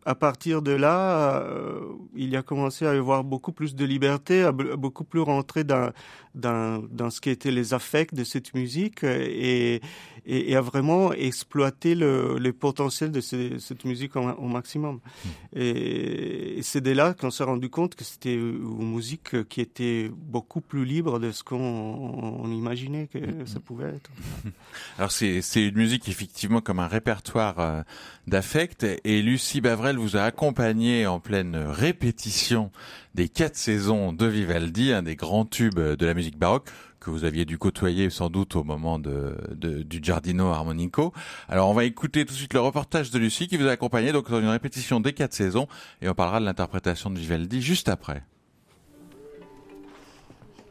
à 0.09 0.15
partir 0.15 0.62
de 0.62 0.71
là, 0.71 1.43
euh, 1.43 1.81
il 2.17 2.31
y 2.31 2.37
a 2.37 2.43
commencé 2.43 2.87
à 2.87 2.95
y 2.95 2.97
avoir 2.97 3.25
beaucoup 3.25 3.53
plus 3.53 3.75
de 3.75 3.85
liberté, 3.85 4.43
à 4.43 4.53
beaucoup 4.53 5.05
plus 5.05 5.21
rentrer 5.21 5.65
dans, 5.65 5.93
dans, 6.35 6.83
dans 6.91 7.11
ce 7.11 7.21
qui 7.21 7.29
étaient 7.29 7.50
les 7.50 7.75
affects 7.75 8.15
de 8.15 8.25
cette 8.25 8.55
musique 8.55 9.05
et, 9.05 9.83
et, 10.25 10.50
et 10.50 10.57
à 10.57 10.61
vraiment 10.61 11.12
exploiter 11.12 11.95
le, 11.95 12.38
le 12.38 12.53
potentiel 12.53 13.11
de 13.11 13.21
cette 13.21 13.85
musique 13.85 14.17
au, 14.17 14.47
maximum. 14.47 14.97
Mmh. 14.97 15.29
Et, 15.57 16.61
c'est 16.62 16.81
dès 16.81 16.95
là 16.95 17.15
qu'on 17.15 17.31
s'est 17.31 17.45
rendu 17.45 17.71
compte 17.71 17.95
que 17.95 18.05
c'était 18.05 18.35
une 18.35 18.93
musique 18.93 19.49
qui 19.49 19.61
était 19.61 20.11
beaucoup 20.15 20.61
plus 20.61 20.85
libre 20.85 21.19
de 21.19 21.33
ce 21.33 21.43
qu'on 21.43 22.50
imaginait 22.50 23.09
que 23.09 23.19
mmh. 23.19 23.47
ça 23.47 23.61
pouvait 23.61 23.88
être. 23.88 24.11
Alors 24.99 25.12
c'est 25.12 25.41
une 25.55 25.77
musique 25.77 26.09
effectivement 26.09 26.61
comme 26.61 26.79
un 26.79 26.88
répertoire 26.88 27.59
euh, 27.59 27.83
d'affects 28.27 28.87
et 29.05 29.23
Lucie 29.23 29.61
Bavrel 29.61 29.98
vous 29.99 30.17
a 30.17 30.23
accompagné 30.23 31.07
en 31.07 31.21
pleine 31.21 31.57
répétition 31.57 32.71
des 33.14 33.28
quatre 33.28 33.57
saisons 33.57 34.12
de 34.12 34.26
Vivaldi, 34.26 34.93
un 34.93 35.02
des 35.02 35.17
grands 35.17 35.45
tubes 35.45 35.78
de 35.78 36.07
la 36.07 36.14
musique 36.14 36.38
baroque 36.38 36.71
que 37.00 37.11
vous 37.11 37.25
aviez 37.25 37.45
dû 37.45 37.59
côtoyer 37.59 38.11
sans 38.11 38.31
doute 38.31 38.57
au 38.57 38.64
moment 38.64 38.99
de, 38.99 39.37
du 39.55 40.00
Giardino 40.02 40.49
Armonico. 40.49 41.12
Alors 41.49 41.69
on 41.69 41.75
va 41.75 41.85
écouter 41.85 42.25
tout 42.25 42.33
de 42.33 42.38
suite 42.38 42.55
le 42.55 42.61
reportage 42.61 43.11
de 43.11 43.19
Lucie 43.19 43.49
qui 43.49 43.57
vous 43.57 43.67
a 43.67 43.71
accompagné 43.71 44.12
donc 44.12 44.31
dans 44.31 44.40
une 44.40 44.49
répétition 44.49 45.00
des 45.00 45.12
quatre 45.12 45.35
saisons 45.35 45.69
et 46.02 46.09
on 46.09 46.14
parlera 46.14 46.40
de 46.40 46.45
l'interprétation 46.45 47.11
de 47.11 47.19
Vivaldi 47.19 47.62
juste 47.62 47.88
après. 47.88 48.23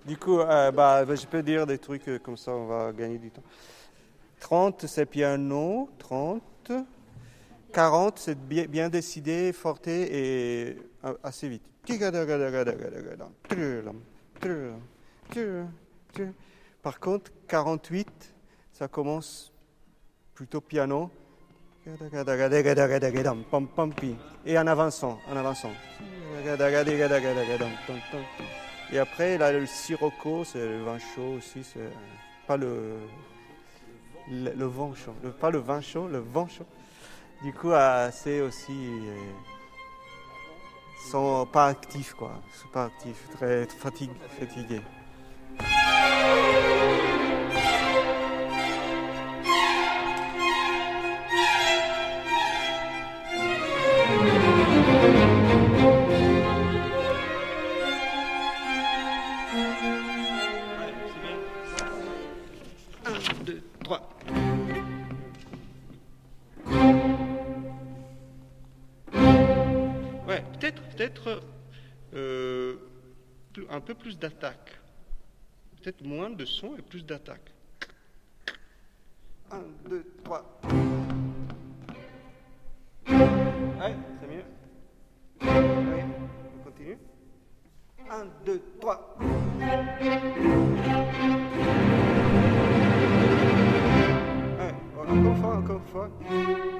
Du 0.05 0.15
coup, 0.15 0.39
euh, 0.39 0.71
bah, 0.71 1.03
je 1.05 1.25
peux 1.25 1.43
dire 1.43 1.67
des 1.67 1.77
trucs 1.77 2.07
euh, 2.07 2.17
comme 2.17 2.37
ça, 2.37 2.51
on 2.51 2.65
va 2.65 2.93
gagner 2.93 3.17
du 3.17 3.29
temps. 3.29 3.43
30, 4.39 4.85
c'est 4.87 5.05
piano, 5.05 5.89
30. 5.99 6.41
40, 7.77 8.17
c'est 8.17 8.39
bien, 8.39 8.89
décidé, 8.89 9.53
forte 9.53 9.87
et 9.87 10.77
euh, 11.05 11.13
assez 11.23 11.47
vite. 11.47 11.61
Par 16.81 16.99
contre, 16.99 17.31
48, 17.47 18.33
ça 18.71 18.87
commence 18.87 19.53
plutôt 20.33 20.59
piano. 20.59 21.11
Et 24.43 24.57
en 24.57 24.65
avançant, 24.65 25.19
en 25.31 25.37
avançant. 25.37 25.71
Et 28.91 28.97
après, 28.97 29.37
là, 29.37 29.51
le 29.51 29.67
sirocco, 29.67 30.43
c'est 30.45 30.65
le 30.65 30.83
vin 30.83 30.97
chaud 30.97 31.35
aussi, 31.37 31.63
c'est 31.63 31.91
pas 32.47 32.57
le, 32.57 32.97
le, 34.31 34.65
vent 34.65 34.95
chaud, 34.95 35.13
pas 35.39 35.51
le 35.51 35.59
vin 35.59 35.79
chaud, 35.79 36.07
le 36.07 36.17
vent 36.17 36.47
chaud. 36.47 36.65
Du 37.43 37.53
coup, 37.53 37.71
c'est 38.11 38.41
aussi 38.41 38.89
euh, 39.05 39.31
sont 41.11 41.45
pas 41.45 41.67
actifs 41.67 42.13
quoi, 42.13 42.31
sont 42.53 42.67
pas 42.69 42.85
actifs, 42.85 43.29
très 43.35 43.67
fatigués. 43.67 44.81
Peut-être 70.97 71.43
euh, 72.15 72.75
un 73.69 73.79
peu 73.81 73.93
plus 73.93 74.17
d'attaque. 74.17 74.79
Peut-être 75.79 76.03
moins 76.03 76.31
de 76.31 76.43
son 76.43 76.75
et 76.75 76.81
plus 76.81 77.05
d'attaque. 77.05 77.53
1, 79.51 79.59
2, 79.89 80.05
3. 80.23 80.59
Ouais, 83.09 83.95
c'est 84.19 84.27
mieux. 84.27 84.43
Oui, 85.41 86.01
on 86.55 86.63
continue. 86.63 86.97
1, 88.09 88.25
2, 88.45 88.61
3. 88.81 89.17
Ouais, 94.57 94.73
encore 94.97 95.15
une 95.15 95.35
fois, 95.35 95.57
encore 95.57 95.77
une 95.77 95.91
fois. 95.91 96.09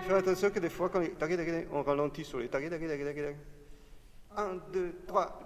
Fais 0.07 0.13
attention 0.13 0.50
que 0.50 0.59
des 0.59 0.69
fois, 0.69 0.89
quand 0.89 1.01
on 1.71 1.83
ralentit 1.83 2.25
sur 2.25 2.39
les 2.39 2.50
1, 4.39 4.62
2, 4.72 4.94
3. 5.08 5.39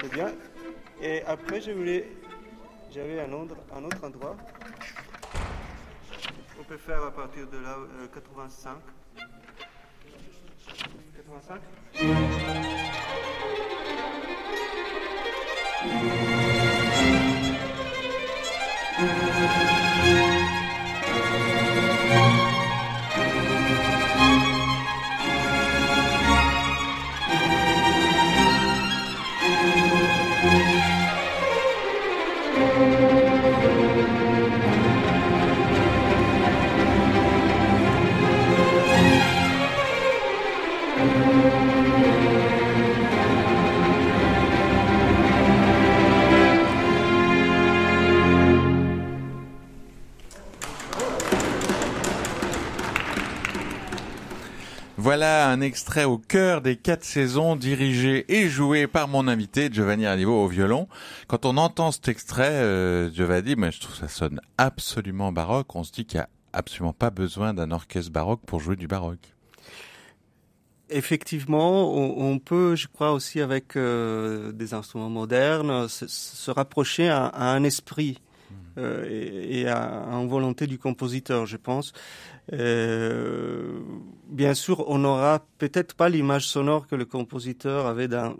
c'est 0.00 0.12
bien. 0.12 0.30
Et 1.00 1.22
après, 1.22 1.62
je 1.62 1.70
voulais, 1.70 2.06
j'avais 2.90 3.18
un 3.20 3.32
autre, 3.32 3.56
un 3.74 3.82
autre 3.82 4.04
endroit. 4.04 4.36
On 6.60 6.64
peut 6.64 6.76
faire 6.76 7.02
à 7.02 7.12
partir 7.12 7.46
de 7.46 7.56
là 7.56 7.78
85. 8.12 8.76
85. 11.28 11.60
Voilà 55.18 55.48
un 55.48 55.60
extrait 55.60 56.04
au 56.04 56.16
cœur 56.16 56.60
des 56.60 56.76
quatre 56.76 57.02
saisons 57.02 57.56
dirigé 57.56 58.24
et 58.32 58.48
joué 58.48 58.86
par 58.86 59.08
mon 59.08 59.26
invité 59.26 59.68
Giovanni 59.68 60.06
Arrivo 60.06 60.44
au 60.44 60.46
violon. 60.46 60.86
Quand 61.26 61.44
on 61.44 61.56
entend 61.56 61.90
cet 61.90 62.06
extrait, 62.06 62.52
euh, 62.52 63.10
Giovanni, 63.10 63.56
moi 63.56 63.70
je 63.70 63.80
trouve 63.80 63.96
ça 63.96 64.06
sonne 64.06 64.40
absolument 64.58 65.32
baroque. 65.32 65.74
On 65.74 65.82
se 65.82 65.90
dit 65.90 66.04
qu'il 66.04 66.18
n'y 66.18 66.22
a 66.22 66.28
absolument 66.52 66.92
pas 66.92 67.10
besoin 67.10 67.52
d'un 67.52 67.72
orchestre 67.72 68.12
baroque 68.12 68.42
pour 68.46 68.60
jouer 68.60 68.76
du 68.76 68.86
baroque. 68.86 69.34
Effectivement, 70.88 71.92
on, 71.92 72.38
peut, 72.38 72.76
je 72.76 72.86
crois 72.86 73.10
aussi 73.10 73.40
avec 73.40 73.74
euh, 73.74 74.52
des 74.52 74.72
instruments 74.72 75.10
modernes, 75.10 75.88
se, 75.88 76.50
rapprocher 76.52 77.08
à, 77.08 77.32
un 77.34 77.64
esprit 77.64 78.18
mmh. 78.20 78.54
euh, 78.78 79.04
et, 79.10 79.62
et, 79.62 79.68
à, 79.68 80.06
une 80.12 80.28
volonté 80.28 80.68
du 80.68 80.78
compositeur, 80.78 81.44
je 81.44 81.56
pense. 81.56 81.92
Euh, 82.52 83.80
bien 84.28 84.54
sûr, 84.54 84.88
on 84.88 84.98
n'aura 84.98 85.44
peut-être 85.58 85.94
pas 85.94 86.08
l'image 86.08 86.46
sonore 86.46 86.86
que 86.86 86.94
le 86.94 87.04
compositeur 87.04 87.86
avait 87.86 88.08
dans, 88.08 88.34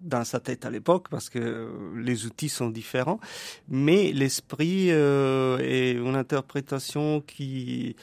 dans 0.00 0.24
sa 0.24 0.40
tête 0.40 0.64
à 0.64 0.70
l'époque 0.70 1.08
parce 1.10 1.30
que 1.30 1.70
les 1.96 2.26
outils 2.26 2.48
sont 2.48 2.68
différents, 2.68 3.20
mais 3.68 4.12
l'esprit 4.12 4.90
euh, 4.90 5.58
et 5.60 5.92
une 5.92 6.16
interprétation 6.16 7.20
qui 7.20 7.96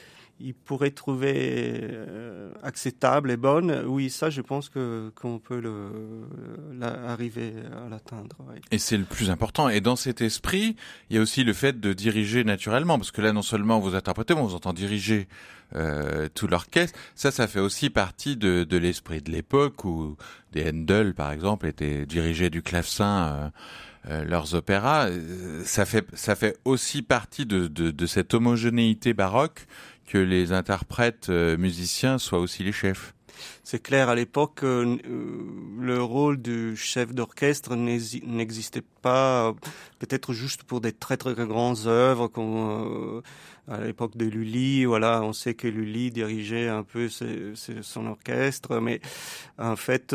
il 0.44 0.54
pourrait 0.54 0.90
trouver 0.90 1.80
euh, 1.82 2.52
acceptable 2.62 3.30
et 3.30 3.36
bonne, 3.36 3.82
oui, 3.86 4.10
ça, 4.10 4.28
je 4.28 4.42
pense 4.42 4.68
que 4.68 5.10
qu'on 5.14 5.38
peut 5.38 5.58
le, 5.58 5.90
arriver 6.82 7.54
à 7.86 7.88
l'atteindre. 7.88 8.36
Et 8.70 8.78
c'est 8.78 8.98
le 8.98 9.04
plus 9.04 9.30
important. 9.30 9.70
Et 9.70 9.80
dans 9.80 9.96
cet 9.96 10.20
esprit, 10.20 10.76
il 11.08 11.16
y 11.16 11.18
a 11.18 11.22
aussi 11.22 11.44
le 11.44 11.54
fait 11.54 11.80
de 11.80 11.94
diriger 11.94 12.44
naturellement, 12.44 12.98
parce 12.98 13.10
que 13.10 13.22
là, 13.22 13.32
non 13.32 13.42
seulement 13.42 13.80
vous 13.80 13.94
interprétez, 13.94 14.34
mais 14.34 14.40
on 14.40 14.46
vous 14.46 14.54
entend 14.54 14.74
diriger 14.74 15.28
euh, 15.74 16.28
tout 16.34 16.46
l'orchestre. 16.46 16.98
Ça, 17.14 17.30
ça 17.30 17.48
fait 17.48 17.60
aussi 17.60 17.88
partie 17.88 18.36
de, 18.36 18.64
de 18.64 18.76
l'esprit 18.76 19.22
de 19.22 19.30
l'époque 19.30 19.84
où 19.84 20.16
des 20.52 20.68
Handel, 20.68 21.14
par 21.14 21.32
exemple, 21.32 21.66
étaient 21.66 22.04
dirigés 22.06 22.50
du 22.50 22.62
clavecin. 22.62 23.26
Euh, 23.26 23.48
euh 24.10 24.24
leurs 24.24 24.54
opéras, 24.54 25.08
euh, 25.08 25.62
ça 25.64 25.86
fait 25.86 26.06
ça 26.14 26.36
fait 26.36 26.58
aussi 26.66 27.00
partie 27.00 27.46
de, 27.46 27.66
de, 27.68 27.90
de 27.90 28.06
cette 28.06 28.34
homogénéité 28.34 29.14
baroque 29.14 29.66
que 30.06 30.18
les 30.18 30.52
interprètes 30.52 31.28
euh, 31.28 31.56
musiciens 31.56 32.18
soient 32.18 32.38
aussi 32.38 32.62
les 32.62 32.72
chefs. 32.72 33.14
C'est 33.64 33.82
clair, 33.82 34.08
à 34.08 34.14
l'époque, 34.14 34.62
euh, 34.62 34.96
le 35.80 36.02
rôle 36.02 36.40
du 36.40 36.76
chef 36.76 37.12
d'orchestre 37.12 37.74
n'existait 37.74 38.84
pas, 39.02 39.54
peut-être 39.98 40.32
juste 40.32 40.62
pour 40.62 40.80
des 40.80 40.92
très 40.92 41.16
très 41.16 41.34
grandes 41.34 41.86
œuvres, 41.86 42.30
euh, 42.38 43.22
à 43.66 43.80
l'époque 43.80 44.16
de 44.16 44.26
Lully. 44.26 44.84
Voilà, 44.84 45.22
on 45.22 45.32
sait 45.32 45.54
que 45.54 45.66
Lully 45.66 46.12
dirigeait 46.12 46.68
un 46.68 46.84
peu 46.84 47.08
son 47.08 48.06
orchestre, 48.06 48.78
mais 48.78 49.00
en 49.58 49.76
fait, 49.76 50.14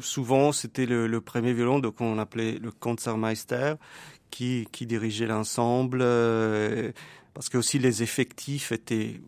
souvent 0.00 0.52
c'était 0.52 0.86
le, 0.86 1.20
premier 1.20 1.54
violon, 1.54 1.80
donc 1.80 2.00
on 2.00 2.18
appelait 2.18 2.58
le 2.58 2.70
Concertmeister, 2.70 3.74
qui 4.30 4.66
dirigeait 4.80 5.26
l'ensemble 5.26 6.04
parce 7.34 7.48
que 7.48 7.58
aussi 7.58 7.78
les 7.78 8.02
effectifs 8.02 8.72
étaient 8.72 9.20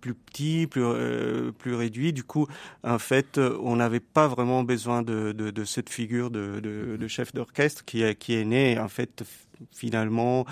plus 0.00 0.14
petit, 0.14 0.66
plus 0.66 0.82
euh, 0.84 1.52
plus 1.52 1.74
réduit. 1.74 2.12
Du 2.12 2.22
coup, 2.22 2.46
en 2.84 2.98
fait, 2.98 3.38
on 3.38 3.76
n'avait 3.76 4.00
pas 4.00 4.28
vraiment 4.28 4.62
besoin 4.62 5.02
de, 5.02 5.32
de, 5.32 5.64
cette 5.64 5.88
figure 5.90 6.30
de, 6.30 6.60
de, 6.60 7.08
chef 7.08 7.32
d'orchestre 7.32 7.84
qui 7.84 8.14
qui 8.16 8.34
est 8.34 8.44
né 8.44 8.78
en 8.78 8.88
fait 8.88 9.24
finalement 9.72 10.44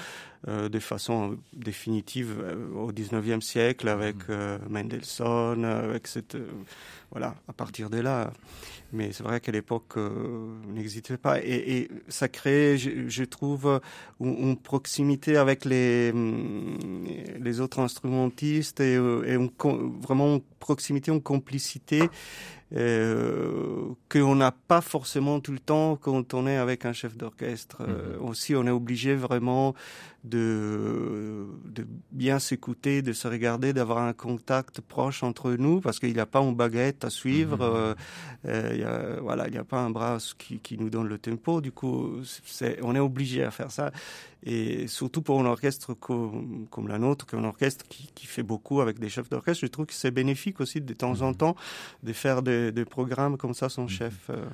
euh, 0.47 0.69
de 0.69 0.79
façon 0.79 1.39
définitive 1.55 2.37
euh, 2.39 2.69
au 2.75 2.93
19e 2.93 3.41
siècle 3.41 3.89
avec 3.89 4.17
mmh. 4.17 4.31
euh, 4.31 4.59
Mendelssohn, 4.69 5.65
avec 5.65 6.07
cette 6.07 6.37
voilà 7.11 7.35
à 7.49 7.53
partir 7.53 7.89
de 7.89 7.99
là. 7.99 8.33
Mais 8.93 9.11
c'est 9.13 9.23
vrai 9.23 9.41
qu'à 9.41 9.53
l'époque 9.53 9.97
n'existait 10.69 11.17
pas 11.17 11.41
et, 11.41 11.79
et, 11.79 11.91
ça 12.09 12.29
crée, 12.29 12.77
je, 12.79 13.09
je 13.09 13.25
trouve, 13.25 13.81
une, 14.21 14.37
une, 14.37 14.57
proximité 14.57 15.37
avec 15.37 15.65
les 15.65 16.13
les 16.13 17.61
autres 17.61 17.81
instrumentistes 17.81 18.81
et, 18.81 18.95
et 18.95 19.35
une, 19.35 19.51
vraiment 20.01 20.35
une 20.35 20.43
proximité, 20.61 21.11
une 21.11 21.23
complicité 21.23 22.03
euh, 22.77 23.95
qu'on 24.11 24.35
n'a 24.35 24.51
pas 24.51 24.81
forcément 24.81 25.41
tout 25.41 25.53
le 25.53 25.59
temps 25.59 25.97
quand 25.97 26.35
on 26.35 26.47
est 26.47 26.57
avec 26.57 26.85
un 26.85 26.93
chef 26.93 27.17
d'orchestre. 27.17 27.83
Euh, 27.83 28.19
mmh. 28.19 28.25
aussi, 28.25 28.57
on 28.57 28.67
est 28.67 28.71
obligé 28.71 29.15
vraiment 29.15 29.75
de, 30.25 31.47
de 31.67 31.87
bien 32.11 32.39
s'écouter, 32.39 33.03
de 33.03 33.13
se 33.13 33.29
regarder, 33.29 33.73
d'avoir 33.73 33.99
un 33.99 34.15
contact 34.15 34.81
proche 34.81 35.23
entre 35.23 35.53
nous, 35.53 35.81
parce 35.81 36.01
qu'il 36.01 36.13
n'y 36.13 36.21
a 36.21 36.27
pas 36.27 36.41
une 36.41 36.55
baguette 36.55 37.05
à 37.05 37.11
suivre, 37.11 37.59
mmh. 37.59 38.49
euh, 38.49 38.77
y 38.77 38.83
a, 38.83 39.21
voilà, 39.21 39.47
il 39.47 39.53
n'y 39.53 39.59
a 39.59 39.65
pas 39.65 39.81
un 39.81 39.91
bras 39.91 40.19
qui, 40.39 40.59
qui 40.59 40.79
nous 40.79 40.91
donne 40.91 41.09
le 41.09 41.19
tempo. 41.19 41.61
Du 41.61 41.73
coup, 41.73 42.21
on 42.83 42.95
est 42.95 43.01
obligé 43.01 43.45
à 43.45 43.51
faire 43.51 43.71
ça. 43.71 43.93
Et 44.47 44.89
surtout 44.89 45.23
pour 45.23 45.41
un 45.41 45.47
orchestre 45.47 45.95
comme, 45.95 46.67
comme 46.71 46.87
la 46.89 46.99
nôtre, 46.99 47.25
qui 47.25 47.35
est 47.35 47.39
un 47.39 47.45
orchestre 47.45 47.87
qui, 47.89 48.11
qui 48.15 48.27
fait 48.27 48.43
beaucoup 48.43 48.83
avec 48.83 48.99
des 48.99 49.09
chefs 49.09 49.31
d'orchestre, 49.31 49.63
je 49.63 49.69
trouve 49.69 49.87
que 49.87 49.95
c'est 49.95 50.11
bénéfique 50.11 50.61
aussi 50.61 50.83
de 50.83 50.93
temps 50.93 51.23
en 51.23 51.33
temps 51.33 51.57
de 52.03 52.13
faire 52.13 52.43
des, 52.43 52.71
des 52.71 52.85
programmes 52.85 53.39
comme 53.39 53.55
ça 53.55 53.71
son 53.71 53.89
chef. 53.89 54.29
Euh, 54.29 54.45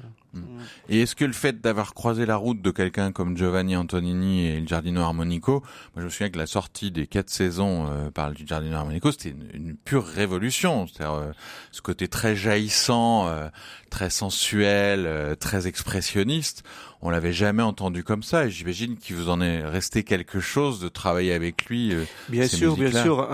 et 0.88 1.00
est-ce 1.00 1.16
que 1.16 1.24
le 1.24 1.32
fait 1.32 1.60
d'avoir 1.60 1.92
croisé 1.92 2.24
la 2.24 2.36
route 2.36 2.62
de 2.62 2.70
quelqu'un 2.70 3.10
comme 3.10 3.36
Giovanni 3.36 3.74
Antonini 3.74 4.46
et 4.46 4.60
le 4.60 4.66
Giardino 4.66 5.00
Armonico, 5.00 5.59
moi 5.60 5.98
je 5.98 6.02
me 6.02 6.08
souviens 6.08 6.30
que 6.30 6.38
la 6.38 6.46
sortie 6.46 6.90
des 6.90 7.06
quatre 7.06 7.30
saisons 7.30 7.86
euh, 7.88 8.10
par 8.10 8.30
le 8.30 8.36
Giardino 8.36 8.76
Armonico, 8.76 9.12
c'était 9.12 9.30
une, 9.30 9.48
une, 9.54 9.76
pure 9.76 10.04
révolution. 10.04 10.86
C'est-à-dire 10.86 11.14
euh, 11.14 11.32
ce 11.72 11.82
côté 11.82 12.08
très 12.08 12.36
jaillissant, 12.36 13.28
euh, 13.28 13.48
très 13.90 14.10
sensuel, 14.10 15.36
très 15.38 15.66
expressionniste 15.66 16.64
on 17.02 17.08
l'avait 17.08 17.32
jamais 17.32 17.62
entendu 17.62 18.04
comme 18.04 18.22
ça 18.22 18.44
et 18.44 18.50
j'imagine 18.50 18.98
qu'il 18.98 19.16
vous 19.16 19.30
en 19.30 19.40
est 19.40 19.64
resté 19.64 20.04
quelque 20.04 20.38
chose 20.38 20.80
de 20.80 20.88
travailler 20.88 21.32
avec 21.32 21.64
lui. 21.64 21.94
Bien 22.28 22.46
sûr, 22.46 22.76
bien 22.76 22.92
sûr. 22.92 23.26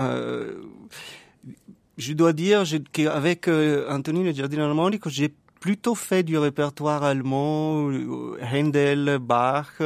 Je 1.97 2.13
dois 2.13 2.31
dire 2.31 2.63
qu'avec 2.93 3.49
Anthony 3.49 4.23
Le 4.23 4.31
Giardino 4.31 4.63
Armonico, 4.63 5.09
j'ai 5.09 5.33
plutôt 5.59 5.95
fait 5.95 6.23
du 6.23 6.37
répertoire 6.37 7.03
allemand, 7.03 7.91
Handel, 8.41 9.17
Bach. 9.19 9.81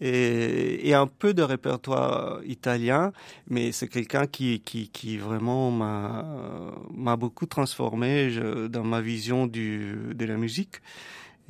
Et, 0.00 0.88
et, 0.88 0.94
un 0.94 1.06
peu 1.06 1.32
de 1.32 1.42
répertoire 1.42 2.40
italien, 2.44 3.12
mais 3.48 3.72
c'est 3.72 3.88
quelqu'un 3.88 4.26
qui, 4.26 4.60
qui, 4.60 4.88
qui 4.88 5.16
vraiment 5.16 5.70
m'a, 5.70 7.16
beaucoup 7.16 7.46
transformé 7.46 8.30
je, 8.30 8.66
dans 8.66 8.84
ma 8.84 9.00
vision 9.00 9.46
du, 9.46 9.96
de 10.14 10.24
la 10.26 10.36
musique. 10.36 10.82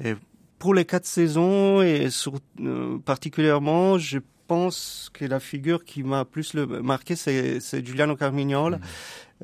Et 0.02 0.14
pour 0.58 0.74
les 0.74 0.84
quatre 0.84 1.06
saisons 1.06 1.82
et 1.82 2.10
sur, 2.10 2.34
euh, 2.60 2.98
particulièrement, 2.98 3.98
je 3.98 4.18
pense 4.46 5.10
que 5.12 5.24
la 5.24 5.40
figure 5.40 5.84
qui 5.84 6.04
m'a 6.04 6.24
plus 6.24 6.54
le 6.54 6.66
marqué, 6.66 7.16
c'est, 7.16 7.58
c'est 7.60 7.84
Giuliano 7.84 8.14
Carmignol. 8.14 8.76
Mmh. 8.76 8.80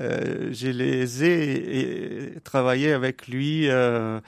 Euh, 0.00 0.48
je 0.52 0.68
les 0.68 1.24
ai 1.24 2.40
travaillé 2.44 2.92
avec 2.92 3.28
lui 3.28 3.68
euh, 3.68 4.20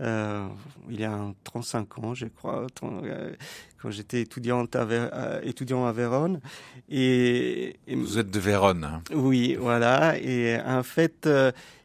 euh, 0.00 0.46
il 0.88 1.00
y 1.00 1.04
a 1.04 1.18
35 1.44 1.98
ans, 1.98 2.14
je 2.14 2.26
crois, 2.26 2.66
euh, 2.82 3.32
quand 3.80 3.90
j'étais 3.90 4.22
étudiante 4.22 4.74
à 4.74 4.82
euh, 4.82 5.40
étudiant 5.42 5.84
à 5.84 5.92
Vérone. 5.92 6.40
Et, 6.88 7.76
et, 7.86 7.94
Vous 7.94 8.18
êtes 8.18 8.30
de 8.30 8.40
Vérone. 8.40 8.84
Hein. 8.84 9.02
Oui, 9.14 9.56
voilà. 9.60 10.18
Et 10.18 10.58
en 10.64 10.82
fait, 10.82 11.28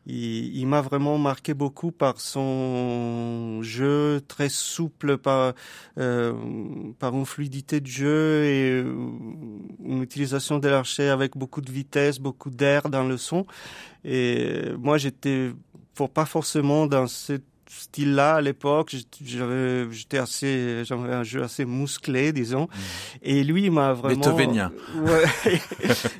il, 0.05 0.55
il 0.57 0.67
m'a 0.67 0.81
vraiment 0.81 1.17
marqué 1.17 1.53
beaucoup 1.53 1.91
par 1.91 2.21
son 2.21 3.61
jeu 3.63 4.21
très 4.27 4.49
souple, 4.49 5.17
par, 5.17 5.53
euh, 5.97 6.33
par 6.99 7.15
une 7.15 7.25
fluidité 7.25 7.81
de 7.81 7.87
jeu 7.87 8.43
et 8.45 8.79
une 9.83 10.01
utilisation 10.01 10.59
de 10.59 10.67
l'archet 10.69 11.09
avec 11.09 11.35
beaucoup 11.35 11.61
de 11.61 11.71
vitesse, 11.71 12.19
beaucoup 12.19 12.49
d'air 12.49 12.89
dans 12.89 13.03
le 13.03 13.17
son. 13.17 13.45
Et 14.03 14.71
moi, 14.79 14.97
j'étais 14.97 15.51
pas 16.13 16.25
forcément 16.25 16.87
dans 16.87 17.07
cette 17.07 17.43
style-là 17.67 18.35
à 18.35 18.41
l'époque. 18.41 18.95
J'avais, 19.23 19.91
j'étais 19.91 20.17
assez, 20.17 20.83
j'avais 20.85 21.13
un 21.13 21.23
jeu 21.23 21.43
assez 21.43 21.65
musclé, 21.65 22.31
disons. 22.31 22.63
Mmh. 22.63 23.17
Et 23.23 23.43
lui 23.43 23.69
m'a 23.69 23.93
vraiment, 23.93 24.35
ouais, 24.35 25.59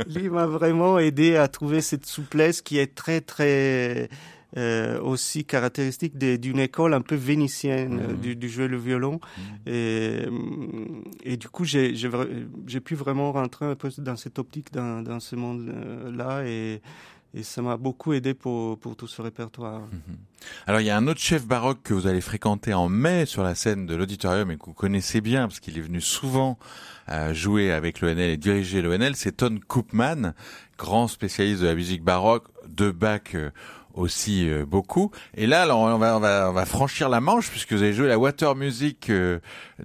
lui 0.15 0.29
m'a 0.29 0.45
vraiment 0.45 0.99
aidé 0.99 1.35
à 1.35 1.47
trouver 1.47 1.81
cette 1.81 2.05
souplesse 2.05 2.61
qui 2.61 2.77
est 2.77 2.95
très 2.95 3.21
très 3.21 4.09
euh, 4.57 5.01
aussi 5.01 5.43
caractéristique 5.43 6.17
d'une 6.17 6.59
école 6.59 6.93
un 6.93 7.01
peu 7.01 7.15
vénitienne 7.15 8.13
mmh. 8.13 8.21
du, 8.21 8.35
du 8.35 8.49
jeu 8.49 8.67
le 8.67 8.77
violon. 8.77 9.19
Mmh. 9.19 9.41
Et, 9.67 10.25
et 11.23 11.37
du 11.37 11.49
coup, 11.49 11.65
j'ai 11.65 11.91
pu 12.83 12.95
vraiment 12.95 13.31
rentrer 13.33 13.65
un 13.65 13.75
peu 13.75 13.89
dans 13.97 14.15
cette 14.15 14.39
optique, 14.39 14.71
dans, 14.71 15.01
dans 15.01 15.19
ce 15.19 15.35
monde-là 15.35 16.45
et 16.45 16.81
et 17.35 17.43
ça 17.43 17.61
m'a 17.61 17.75
beaucoup 17.75 18.13
aidé 18.13 18.33
pour, 18.33 18.79
pour 18.79 18.95
tout 18.95 19.07
ce 19.07 19.21
répertoire. 19.21 19.81
Mmh. 19.81 20.13
Alors 20.67 20.79
il 20.79 20.87
y 20.87 20.89
a 20.89 20.95
un 20.95 21.05
autre 21.07 21.19
chef 21.19 21.45
baroque 21.45 21.79
que 21.83 21.93
vous 21.93 22.07
allez 22.07 22.21
fréquenter 22.21 22.73
en 22.73 22.87
mai 22.87 23.25
sur 23.25 23.43
la 23.43 23.55
scène 23.55 23.85
de 23.85 23.93
l'auditorium 23.93 24.51
et 24.51 24.57
que 24.57 24.65
vous 24.65 24.73
connaissez 24.73 25.19
bien 25.19 25.47
parce 25.47 25.59
qu'il 25.59 25.77
est 25.77 25.81
venu 25.81 25.99
souvent 25.99 26.57
euh, 27.09 27.33
jouer 27.33 27.73
avec 27.73 27.99
l'ONL 27.99 28.29
et 28.29 28.37
diriger 28.37 28.81
l'ONL, 28.81 29.15
c'est 29.15 29.33
Ton 29.33 29.59
Koopman, 29.67 30.33
grand 30.77 31.07
spécialiste 31.09 31.61
de 31.61 31.67
la 31.67 31.75
musique 31.75 32.03
baroque, 32.03 32.45
de 32.67 32.89
Bach 32.89 33.35
euh, 33.35 33.51
aussi 33.93 34.49
euh, 34.49 34.65
beaucoup. 34.65 35.11
Et 35.35 35.45
là, 35.45 35.67
on 35.75 35.97
va, 35.97 36.15
on 36.15 36.19
va, 36.19 36.49
on 36.49 36.53
va 36.53 36.65
franchir 36.65 37.09
la 37.09 37.19
Manche 37.19 37.49
puisque 37.49 37.73
vous 37.73 37.83
avez 37.83 37.93
joué 37.93 38.07
la 38.07 38.17
Water 38.17 38.55
Music 38.55 39.11
de 39.11 39.41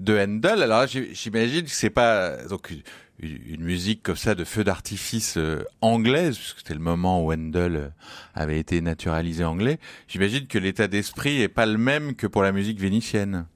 Handel. 0.08 0.62
Alors 0.62 0.86
j'imagine 0.86 1.64
que 1.64 1.70
c'est 1.70 1.90
pas 1.90 2.36
donc 2.48 2.72
une 3.22 3.62
musique 3.62 4.02
comme 4.02 4.16
ça 4.16 4.35
de 4.35 4.44
feu 4.44 4.64
d'artifice 4.64 5.37
euh, 5.37 5.64
anglaise, 5.80 6.37
puisque 6.37 6.59
c'était 6.59 6.74
le 6.74 6.80
moment 6.80 7.24
où 7.24 7.33
Handel 7.33 7.76
euh, 7.76 7.88
avait 8.35 8.59
été 8.59 8.80
naturalisé 8.80 9.44
anglais, 9.44 9.78
j'imagine 10.09 10.46
que 10.46 10.59
l'état 10.59 10.88
d'esprit 10.88 11.42
est 11.42 11.48
pas 11.48 11.66
le 11.66 11.78
même 11.78 12.14
que 12.14 12.26
pour 12.26 12.42
la 12.42 12.52
musique 12.52 12.80
vénitienne. 12.80 13.46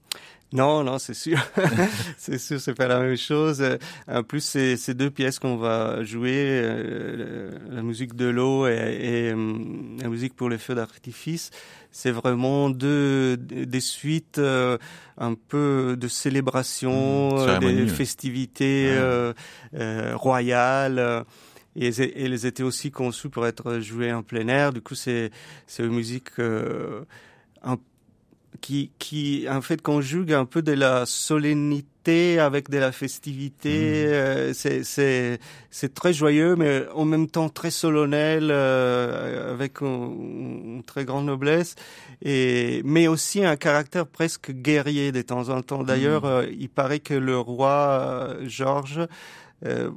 Non, 0.54 0.84
non, 0.84 0.98
c'est 1.00 1.14
sûr. 1.14 1.38
c'est 2.16 2.38
sûr, 2.38 2.60
c'est 2.60 2.74
pas 2.74 2.86
la 2.86 3.00
même 3.00 3.16
chose. 3.16 3.62
En 4.06 4.22
plus, 4.22 4.38
c'est 4.38 4.76
ces 4.76 4.94
deux 4.94 5.10
pièces 5.10 5.40
qu'on 5.40 5.56
va 5.56 6.04
jouer, 6.04 6.60
euh, 6.62 7.50
la 7.70 7.82
musique 7.82 8.14
de 8.14 8.26
l'eau 8.26 8.68
et, 8.68 8.70
et 8.72 9.32
euh, 9.32 9.54
la 10.00 10.08
musique 10.08 10.36
pour 10.36 10.48
les 10.48 10.58
feux 10.58 10.76
d'artifice. 10.76 11.50
C'est 11.90 12.12
vraiment 12.12 12.70
deux 12.70 13.36
des 13.36 13.80
suites 13.80 14.38
euh, 14.38 14.78
un 15.18 15.34
peu 15.34 15.96
de 15.98 16.06
célébration, 16.06 17.34
mmh, 17.34 17.58
des 17.58 17.88
festivités 17.88 18.90
ouais. 18.92 19.32
euh, 19.74 20.12
royales. 20.14 21.24
Et 21.74 21.88
elles 21.88 22.46
étaient 22.46 22.62
aussi 22.62 22.92
conçues 22.92 23.28
pour 23.28 23.44
être 23.48 23.80
jouées 23.80 24.12
en 24.12 24.22
plein 24.22 24.46
air. 24.46 24.72
Du 24.72 24.80
coup, 24.80 24.94
c'est 24.94 25.32
c'est 25.66 25.82
une 25.82 25.94
musique 25.94 26.30
qui, 28.60 28.90
qui 28.98 29.46
en 29.50 29.60
fait 29.60 29.80
conjugue 29.82 30.32
un 30.32 30.44
peu 30.44 30.62
de 30.62 30.72
la 30.72 31.06
solennité 31.06 32.38
avec 32.38 32.68
de 32.70 32.78
la 32.78 32.92
festivité. 32.92 34.06
Mmh. 34.06 34.10
Euh, 34.12 34.52
c'est 34.54 35.38
c'est 35.70 35.94
très 35.94 36.12
joyeux, 36.12 36.54
mais 36.56 36.84
en 36.94 37.04
même 37.04 37.28
temps 37.28 37.48
très 37.48 37.70
solennel, 37.70 38.48
euh, 38.50 39.52
avec 39.52 39.80
une, 39.80 40.76
une, 40.76 40.82
très 40.84 41.04
grande 41.04 41.26
noblesse, 41.26 41.74
et 42.22 42.82
mais 42.84 43.08
aussi 43.08 43.44
un 43.44 43.56
caractère 43.56 44.06
presque 44.06 44.50
guerrier 44.50 45.12
de 45.12 45.22
temps 45.22 45.48
en 45.48 45.62
temps. 45.62 45.82
D'ailleurs, 45.82 46.24
mmh. 46.24 46.28
euh, 46.28 46.46
il 46.58 46.68
paraît 46.68 47.00
que 47.00 47.14
le 47.14 47.38
roi 47.38 47.70
euh, 47.70 48.48
Georges, 48.48 49.06
euh, 49.64 49.90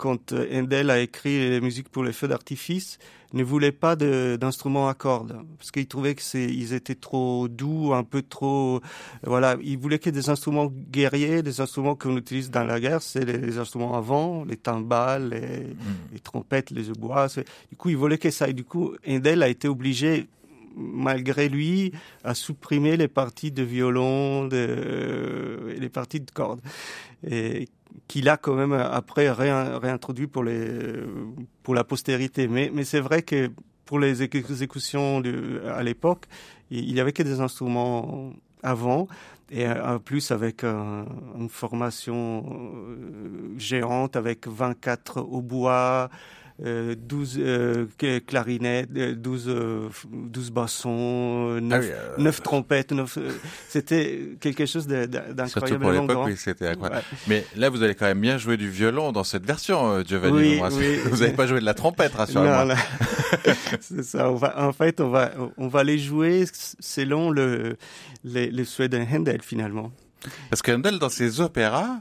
quand 0.00 0.32
Handel 0.32 0.88
a 0.88 0.98
écrit 0.98 1.50
les 1.50 1.60
musiques 1.60 1.90
pour 1.90 2.02
les 2.02 2.14
feux 2.14 2.26
d'artifice, 2.26 2.98
ne 3.34 3.44
voulait 3.44 3.70
pas 3.70 3.96
d'instruments 3.96 4.88
à 4.88 4.94
cordes 4.94 5.36
parce 5.58 5.70
qu'il 5.70 5.86
trouvait 5.86 6.14
que 6.14 6.22
c'est 6.22 6.46
ils 6.46 6.72
étaient 6.72 6.94
trop 6.94 7.48
doux, 7.48 7.92
un 7.92 8.02
peu 8.02 8.22
trop 8.22 8.80
voilà, 9.22 9.56
il 9.62 9.76
voulait 9.76 9.98
que 9.98 10.08
des 10.08 10.30
instruments 10.30 10.72
guerriers, 10.90 11.42
des 11.42 11.60
instruments 11.60 11.94
qu'on 11.96 12.16
utilise 12.16 12.50
dans 12.50 12.64
la 12.64 12.80
guerre, 12.80 13.02
c'est 13.02 13.26
les, 13.26 13.36
les, 13.36 13.58
instruments 13.58 13.94
avant, 13.94 14.42
les 14.44 14.56
timbales, 14.56 15.28
les, 15.28 15.66
mm. 15.66 16.12
les 16.14 16.18
trompettes, 16.20 16.70
les 16.70 16.84
bois. 16.98 17.26
Du 17.68 17.76
coup, 17.76 17.90
il 17.90 17.96
voulait 17.98 18.18
que 18.18 18.30
ça 18.30 18.48
et 18.48 18.54
du 18.54 18.64
coup, 18.64 18.94
Handel 19.06 19.42
a 19.42 19.48
été 19.48 19.68
obligé 19.68 20.26
malgré 20.76 21.48
lui, 21.48 21.92
à 22.24 22.34
supprimer 22.34 22.96
les 22.96 23.08
parties 23.08 23.52
de 23.52 23.62
violon, 23.62 24.46
de, 24.46 25.74
les 25.78 25.88
parties 25.88 26.20
de 26.20 26.30
cordes. 26.30 26.60
Et 27.28 27.68
qu'il 28.08 28.28
a 28.28 28.36
quand 28.36 28.54
même 28.54 28.72
après 28.72 29.30
réintroduit 29.30 30.26
pour 30.26 30.44
les 30.44 30.68
pour 31.62 31.74
la 31.74 31.84
postérité. 31.84 32.48
Mais 32.48 32.70
mais 32.72 32.84
c'est 32.84 33.00
vrai 33.00 33.22
que 33.22 33.50
pour 33.84 33.98
les 33.98 34.22
exécutions 34.22 35.22
à 35.74 35.82
l'époque, 35.82 36.26
il 36.70 36.94
y 36.94 37.00
avait 37.00 37.12
que 37.12 37.22
des 37.22 37.40
instruments 37.40 38.32
avant 38.62 39.08
et 39.50 39.68
en 39.68 39.98
plus 39.98 40.30
avec 40.30 40.62
une 40.62 41.48
formation 41.48 42.44
géante 43.56 44.14
avec 44.14 44.46
24 44.46 45.22
hautbois, 45.22 46.08
12 46.62 47.38
euh, 47.38 47.86
euh, 48.02 48.20
clarinettes, 48.20 48.92
12, 48.92 49.44
euh, 49.48 49.88
12 50.12 50.50
bassons, 50.50 51.58
9, 51.60 51.90
ah 52.18 52.42
trompettes. 52.42 52.92
c'était 53.68 54.32
quelque 54.40 54.66
chose 54.66 54.86
d'incroyable. 54.86 55.48
Surtout 55.48 55.78
pour 55.78 55.90
l'époque, 55.90 56.26
oui, 56.26 56.34
c'était 56.36 56.68
incroyable. 56.68 57.04
Mais 57.28 57.46
là, 57.56 57.70
vous 57.70 57.82
allez 57.82 57.94
quand 57.94 58.06
même 58.06 58.20
bien 58.20 58.36
jouer 58.36 58.58
du 58.58 58.68
violon 58.68 59.10
dans 59.12 59.24
cette 59.24 59.46
version, 59.46 60.02
Giovanni. 60.04 60.60
Oui, 60.60 60.96
vous 61.04 61.18
n'avez 61.18 61.32
pas 61.36 61.46
joué 61.46 61.60
de 61.60 61.64
la 61.64 61.74
trompette, 61.74 62.12
rassurez-moi. 62.12 62.74
c'est 63.80 64.04
ça. 64.04 64.30
On 64.30 64.34
va, 64.34 64.62
en 64.62 64.72
fait, 64.72 65.00
on 65.00 65.08
va, 65.08 65.32
on 65.56 65.68
va 65.68 65.82
les 65.82 65.98
jouer 65.98 66.44
selon 66.78 67.30
le, 67.30 67.76
les 68.24 68.64
souhaits 68.64 68.90
d'un 68.90 69.06
Handel, 69.10 69.40
finalement. 69.42 69.92
Parce 70.50 70.60
que 70.60 70.72
Handel, 70.72 70.98
dans 70.98 71.08
ses 71.08 71.40
opéras, 71.40 72.00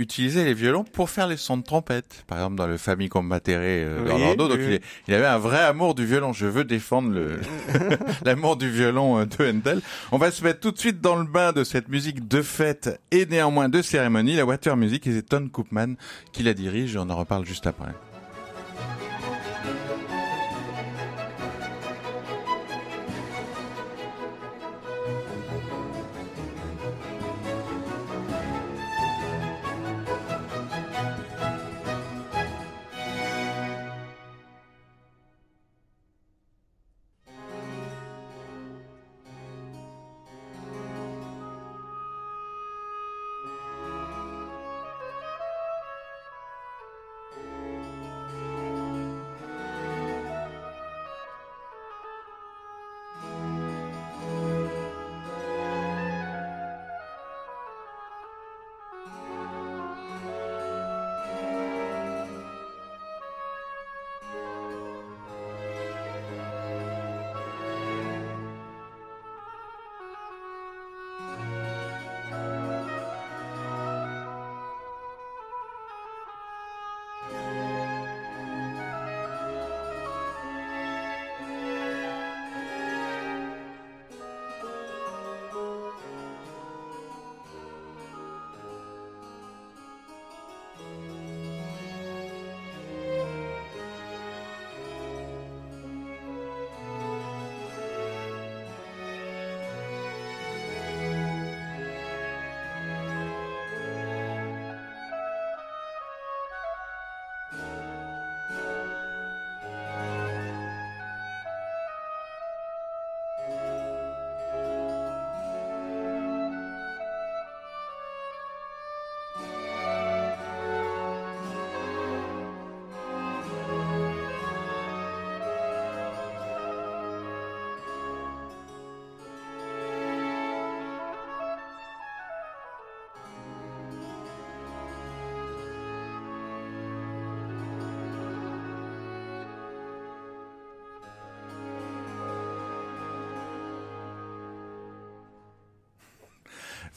utilisait 0.00 0.44
les 0.44 0.54
violons 0.54 0.84
pour 0.84 1.10
faire 1.10 1.26
les 1.26 1.36
sons 1.36 1.56
de 1.56 1.62
trompette. 1.62 2.24
Par 2.26 2.38
exemple, 2.38 2.56
dans 2.56 2.66
le 2.66 2.76
Famille 2.76 3.08
Combattere 3.08 3.58
euh, 3.60 4.04
d'Orlando. 4.04 4.48
Donc, 4.48 4.58
il, 4.60 4.80
il, 5.08 5.14
avait 5.14 5.26
un 5.26 5.38
vrai 5.38 5.60
amour 5.60 5.94
du 5.94 6.04
violon. 6.04 6.32
Je 6.32 6.46
veux 6.46 6.64
défendre 6.64 7.10
le 7.10 7.40
l'amour 8.24 8.56
du 8.56 8.70
violon 8.70 9.18
euh, 9.18 9.26
de 9.26 9.50
Handel. 9.50 9.80
On 10.12 10.18
va 10.18 10.30
se 10.30 10.42
mettre 10.44 10.60
tout 10.60 10.70
de 10.70 10.78
suite 10.78 11.00
dans 11.00 11.16
le 11.16 11.24
bain 11.24 11.52
de 11.52 11.64
cette 11.64 11.88
musique 11.88 12.26
de 12.28 12.42
fête 12.42 13.00
et 13.10 13.26
néanmoins 13.26 13.68
de 13.68 13.82
cérémonie. 13.82 14.36
La 14.36 14.44
Water 14.44 14.76
Music, 14.76 15.06
et 15.06 15.12
c'est 15.12 15.22
Ton 15.22 15.48
Koopman 15.48 15.94
qui 16.32 16.42
la 16.42 16.54
dirige. 16.54 16.96
On 16.96 17.08
en 17.10 17.16
reparle 17.16 17.44
juste 17.44 17.66
après. 17.66 17.92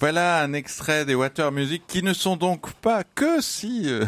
Voilà 0.04 0.44
un 0.44 0.52
extrait 0.52 1.06
des 1.06 1.16
Water 1.16 1.50
Music 1.54 1.82
qui 1.88 2.04
ne 2.04 2.12
sont 2.12 2.36
donc 2.36 2.74
pas 2.74 3.06
que 3.06 3.39
si 3.39 3.84
euh, 3.86 4.04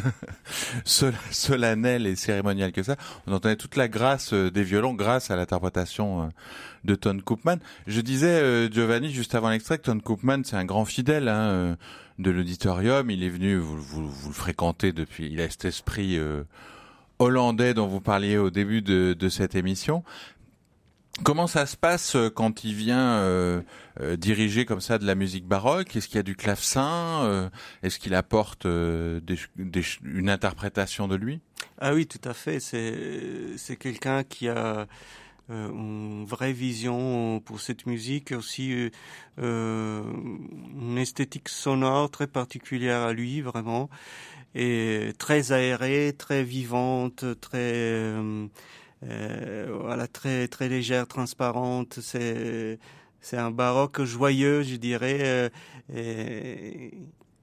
solennels 1.31 2.05
et 2.05 2.17
cérémoniels 2.17 2.73
que 2.73 2.83
ça. 2.83 2.97
On 3.27 3.31
entendait 3.31 3.55
toute 3.55 3.77
la 3.77 3.87
grâce 3.87 4.33
euh, 4.33 4.51
des 4.51 4.63
violons 4.63 4.93
grâce 4.93 5.31
à 5.31 5.37
l'interprétation 5.37 6.23
euh, 6.23 6.25
de 6.83 6.95
Ton 6.95 7.17
Koopman. 7.21 7.59
Je 7.87 8.01
disais, 8.01 8.69
Giovanni, 8.73 9.09
juste 9.09 9.35
avant 9.35 9.49
l'extrait, 9.49 9.77
Ton 9.77 10.01
Koopman, 10.01 10.43
c'est 10.43 10.57
un 10.57 10.65
grand 10.65 10.83
fidèle 10.83 11.29
hein, 11.29 11.77
de 12.19 12.29
l'auditorium. 12.29 13.09
Il 13.09 13.23
est 13.23 13.29
venu, 13.29 13.55
vous, 13.55 14.01
le 14.01 14.33
fréquentez 14.33 14.91
depuis, 14.91 15.29
il 15.31 15.39
a 15.39 15.49
cet 15.49 15.63
esprit 15.63 16.19
hollandais 17.19 17.73
dont 17.73 17.87
vous 17.87 18.01
parliez 18.01 18.37
au 18.37 18.49
début 18.49 18.81
de 18.81 19.29
cette 19.29 19.55
émission. 19.55 20.03
Comment 21.23 21.47
ça 21.47 21.65
se 21.65 21.77
passe 21.77 22.15
euh, 22.15 22.29
quand 22.29 22.65
il 22.65 22.75
vient 22.75 23.19
euh, 23.19 23.61
euh, 24.01 24.17
diriger 24.17 24.65
comme 24.65 24.81
ça 24.81 24.97
de 24.97 25.05
la 25.05 25.15
musique 25.15 25.45
baroque? 25.45 25.95
Est-ce 25.95 26.07
qu'il 26.07 26.17
y 26.17 26.19
a 26.19 26.23
du 26.23 26.35
clavecin 26.35 27.49
Est-ce 27.83 27.99
qu'il 27.99 28.13
apporte 28.15 28.65
une 28.65 30.29
interprétation 30.29 31.07
de 31.07 31.15
lui? 31.15 31.39
Ah 31.79 31.93
oui, 31.93 32.05
tout 32.05 32.27
à 32.27 32.33
fait. 32.33 32.59
C'est 32.59 33.75
quelqu'un 33.77 34.23
qui 34.23 34.49
a 34.49 34.87
une 35.49 36.25
vraie 36.25 36.53
vision 36.53 37.39
pour 37.39 37.61
cette 37.61 37.85
musique, 37.85 38.33
aussi 38.33 38.91
une 39.37 40.97
esthétique 40.97 41.49
sonore 41.49 42.11
très 42.11 42.27
particulière 42.27 43.01
à 43.01 43.13
lui, 43.13 43.41
vraiment, 43.41 43.89
et 44.55 45.11
très 45.19 45.51
aérée, 45.51 46.13
très 46.17 46.43
vivante, 46.43 47.25
très 47.41 47.73
euh, 47.73 48.47
voilà, 49.05 50.07
très 50.07 50.47
très 50.47 50.69
légère, 50.69 51.07
transparente. 51.07 51.99
C'est 52.01 52.79
c'est 53.25 53.37
un 53.37 53.49
baroque 53.49 54.03
joyeux, 54.03 54.61
je 54.61 54.75
dirais, 54.75 55.49
euh, 55.91 56.89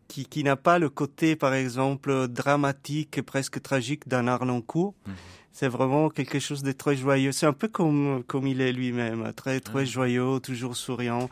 qui, 0.07 0.27
qui 0.27 0.44
n'a 0.44 0.55
pas 0.55 0.79
le 0.79 0.88
côté, 0.88 1.35
par 1.35 1.55
exemple, 1.55 2.29
dramatique, 2.29 3.20
presque 3.22 3.61
tragique 3.61 4.07
d'un 4.07 4.29
Arnoncourt. 4.29 4.94
Mmh 5.07 5.12
c'est 5.53 5.69
vraiment 5.69 6.09
quelque 6.09 6.38
chose 6.38 6.62
de 6.62 6.73
très 6.73 6.97
joyeux. 6.97 7.33
C'est 7.33 7.47
un 7.47 7.53
peu 7.53 7.69
comme 7.69 8.23
comme 8.27 8.47
il 8.47 8.61
est 8.61 8.73
lui-même, 8.73 9.33
très 9.35 9.61
très 9.61 9.87
joyeux, 9.87 10.41
toujours 10.41 10.77
souriant. 10.77 11.29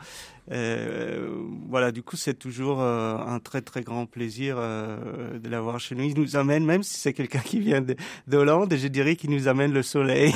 Euh, 0.51 1.29
voilà, 1.69 1.91
du 1.91 2.03
coup, 2.03 2.17
c'est 2.17 2.33
toujours 2.33 2.81
euh, 2.81 3.15
un 3.17 3.39
très 3.39 3.61
très 3.61 3.81
grand 3.81 4.05
plaisir 4.05 4.55
euh, 4.57 5.39
de 5.39 5.47
l'avoir 5.49 5.79
chez 5.79 5.95
nous. 5.95 6.03
Il 6.03 6.19
nous 6.19 6.35
amène, 6.35 6.65
même 6.65 6.83
si 6.83 6.99
c'est 6.99 7.13
quelqu'un 7.13 7.39
qui 7.39 7.59
vient 7.59 7.83
d'Hollande, 8.27 8.73
je 8.75 8.87
dirais 8.87 9.15
qu'il 9.15 9.29
nous 9.29 9.47
amène 9.47 9.71
le 9.71 9.83
soleil. 9.83 10.33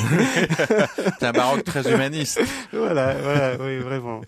c'est 1.19 1.25
un 1.25 1.31
baroque 1.31 1.63
très 1.63 1.91
humaniste. 1.91 2.41
voilà, 2.71 3.15
voilà, 3.15 3.57
oui, 3.59 3.77
vraiment. 3.79 4.21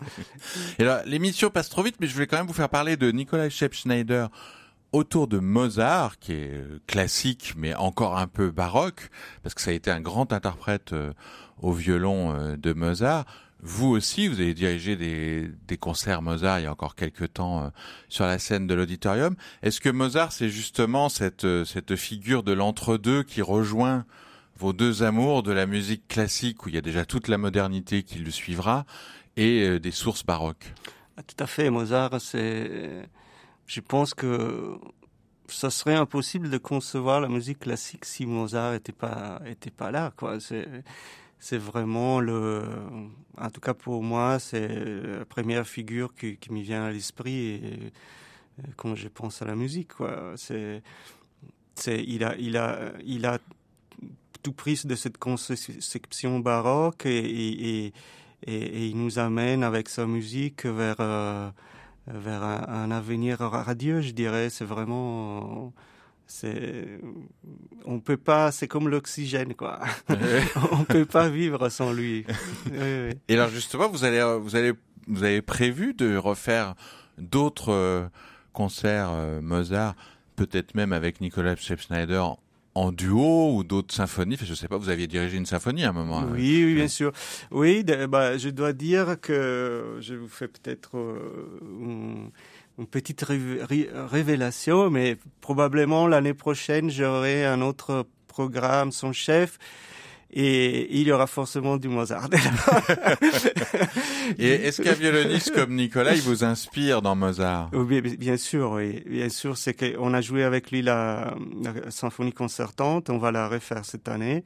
Et 0.79 0.85
l'émission 1.05 1.49
passe 1.49 1.69
trop 1.69 1.83
vite, 1.83 1.95
mais 2.01 2.07
je 2.07 2.13
voulais 2.13 2.27
quand 2.27 2.37
même 2.37 2.47
vous 2.47 2.53
faire 2.53 2.69
parler 2.69 2.97
de 2.97 3.11
Nicolas 3.11 3.49
Schepp-Schneider 3.49 4.27
autour 4.91 5.27
de 5.27 5.39
Mozart, 5.39 6.19
qui 6.19 6.33
est 6.33 6.53
euh, 6.53 6.79
classique 6.87 7.53
mais 7.57 7.75
encore 7.75 8.17
un 8.17 8.27
peu 8.27 8.51
baroque, 8.51 9.09
parce 9.43 9.55
que 9.55 9.61
ça 9.61 9.71
a 9.71 9.73
été 9.73 9.91
un 9.91 10.01
grand 10.01 10.33
interprète 10.33 10.93
euh, 10.93 11.13
au 11.61 11.71
violon 11.71 12.33
euh, 12.33 12.55
de 12.55 12.73
Mozart. 12.73 13.25
vous 13.61 13.87
aussi, 13.87 14.27
vous 14.27 14.39
avez 14.39 14.53
dirigé 14.53 14.95
des, 14.95 15.49
des 15.67 15.77
concerts 15.77 16.21
Mozart 16.21 16.59
il 16.59 16.63
y 16.63 16.65
a 16.67 16.71
encore 16.71 16.95
quelques 16.95 17.33
temps 17.33 17.71
sur 18.07 18.25
la 18.25 18.39
scène 18.39 18.67
de 18.67 18.73
l'auditorium. 18.73 19.35
Est-ce 19.63 19.81
que 19.81 19.89
Mozart, 19.89 20.31
c'est 20.31 20.49
justement 20.49 21.09
cette, 21.09 21.47
cette 21.65 21.95
figure 21.95 22.43
de 22.43 22.53
l'entre-deux 22.53 23.23
qui 23.23 23.41
rejoint 23.41 24.05
vos 24.57 24.73
deux 24.73 25.03
amours 25.03 25.43
de 25.43 25.51
la 25.51 25.65
musique 25.65 26.07
classique 26.07 26.65
où 26.65 26.69
il 26.69 26.75
y 26.75 26.77
a 26.77 26.81
déjà 26.81 27.05
toute 27.05 27.27
la 27.27 27.37
modernité 27.37 28.03
qui 28.03 28.19
le 28.19 28.31
suivra 28.31 28.85
et 29.37 29.79
des 29.79 29.91
sources 29.91 30.23
baroques? 30.23 30.73
Ah, 31.17 31.23
Tout 31.23 31.43
à 31.43 31.47
fait, 31.47 31.69
Mozart, 31.69 32.21
c'est... 32.21 33.09
Je 33.67 33.81
pense 33.81 34.13
que 34.13 34.77
ça 35.47 35.69
serait 35.69 35.95
impossible 35.95 36.49
de 36.49 36.57
concevoir 36.57 37.21
la 37.21 37.29
musique 37.29 37.59
classique 37.59 38.05
si 38.05 38.25
Mozart 38.25 38.73
était 38.73 38.91
pas 38.91 39.41
était 39.45 39.71
pas 39.71 39.91
là 39.91 40.11
c'est 40.39 40.67
c'est 41.39 41.57
vraiment 41.57 42.19
le, 42.19 42.63
en 43.37 43.49
tout 43.49 43.61
cas 43.61 43.73
pour 43.73 44.01
moi, 44.03 44.39
c'est 44.39 44.67
la 44.67 45.25
première 45.25 45.67
figure 45.67 46.13
qui, 46.15 46.37
qui 46.37 46.51
me 46.51 46.61
vient 46.61 46.85
à 46.85 46.91
l'esprit 46.91 47.91
quand 48.75 48.95
je 48.95 49.07
pense 49.07 49.41
à 49.41 49.45
la 49.45 49.55
musique. 49.55 49.91
C'est, 50.35 50.81
c'est, 51.75 52.03
il 52.03 52.23
a, 52.23 52.35
il 52.37 52.57
a, 52.57 52.91
il 53.05 53.25
a 53.25 53.39
tout 54.41 54.53
pris 54.53 54.81
de 54.83 54.95
cette 54.95 55.17
conception 55.17 56.39
baroque 56.39 57.05
et, 57.05 57.93
et 58.45 58.87
il 58.87 58.97
nous 58.97 59.19
amène 59.19 59.63
avec 59.63 59.89
sa 59.89 60.07
musique 60.07 60.65
vers, 60.65 60.95
euh, 60.99 61.49
vers 62.07 62.43
un, 62.43 62.65
un, 62.67 62.91
avenir 62.91 63.39
radieux, 63.39 64.01
je 64.01 64.11
dirais. 64.11 64.49
C'est 64.49 64.65
vraiment 64.65 65.73
c'est 66.27 66.99
on 67.85 67.99
peut 67.99 68.17
pas 68.17 68.51
c'est 68.51 68.67
comme 68.67 68.89
l'oxygène 68.89 69.55
quoi. 69.55 69.79
On 70.71 70.83
peut 70.83 71.05
pas 71.05 71.29
vivre 71.29 71.69
sans 71.69 71.93
lui. 71.93 72.25
Et 73.27 73.33
alors 73.33 73.49
justement 73.49 73.87
vous 73.89 74.03
allez 74.03 74.21
vous 74.41 74.55
allez 74.55 74.73
vous 75.07 75.23
avez 75.23 75.41
prévu 75.41 75.93
de 75.93 76.17
refaire 76.17 76.75
d'autres 77.17 77.71
euh, 77.71 78.07
concerts 78.51 79.09
euh, 79.11 79.41
Mozart 79.41 79.95
peut-être 80.35 80.75
même 80.75 80.93
avec 80.93 81.21
Nicolas 81.21 81.55
Schneider 81.55 82.35
en 82.77 82.91
duo 82.91 83.55
ou 83.55 83.63
d'autres 83.63 83.93
symphonies 83.93 84.37
Je 84.41 84.53
sais 84.53 84.67
pas, 84.67 84.77
vous 84.77 84.89
aviez 84.89 85.07
dirigé 85.07 85.37
une 85.37 85.45
symphonie 85.45 85.83
à 85.83 85.89
un 85.89 85.93
moment. 85.93 86.23
Oui, 86.31 86.63
oui 86.63 86.75
bien 86.75 86.87
sûr. 86.87 87.11
Oui, 87.51 87.83
bah, 87.83 88.37
je 88.37 88.49
dois 88.49 88.73
dire 88.73 89.19
que 89.19 89.97
je 89.99 90.13
vous 90.13 90.27
fais 90.27 90.47
peut-être 90.47 90.97
euh, 90.97 92.29
une 92.77 92.87
petite 92.87 93.23
révélation, 93.23 94.89
mais 94.91 95.17
probablement 95.41 96.07
l'année 96.07 96.35
prochaine, 96.35 96.89
j'aurai 96.89 97.45
un 97.45 97.61
autre 97.61 98.05
programme, 98.27 98.91
son 98.91 99.11
chef, 99.11 99.57
et 100.31 100.99
il 100.99 101.07
y 101.07 101.11
aura 101.11 101.27
forcément 101.27 101.77
du 101.77 101.87
Mozart. 101.87 102.29
et 104.37 104.49
est-ce 104.49 104.81
qu'un 104.81 104.93
violoniste 104.93 105.53
comme 105.53 105.75
Nicolas, 105.75 106.15
il 106.15 106.21
vous 106.21 106.43
inspire 106.43 107.01
dans 107.01 107.15
Mozart? 107.15 107.69
Oui, 107.73 108.01
bien 108.01 108.37
sûr, 108.37 108.71
oui. 108.71 109.03
Bien 109.05 109.29
sûr, 109.29 109.57
c'est 109.57 109.73
qu'on 109.73 110.13
a 110.13 110.21
joué 110.21 110.43
avec 110.43 110.71
lui 110.71 110.81
la, 110.81 111.35
la 111.63 111.91
symphonie 111.91 112.33
concertante, 112.33 113.09
on 113.09 113.17
va 113.17 113.31
la 113.31 113.47
refaire 113.47 113.85
cette 113.85 114.09
année. 114.09 114.43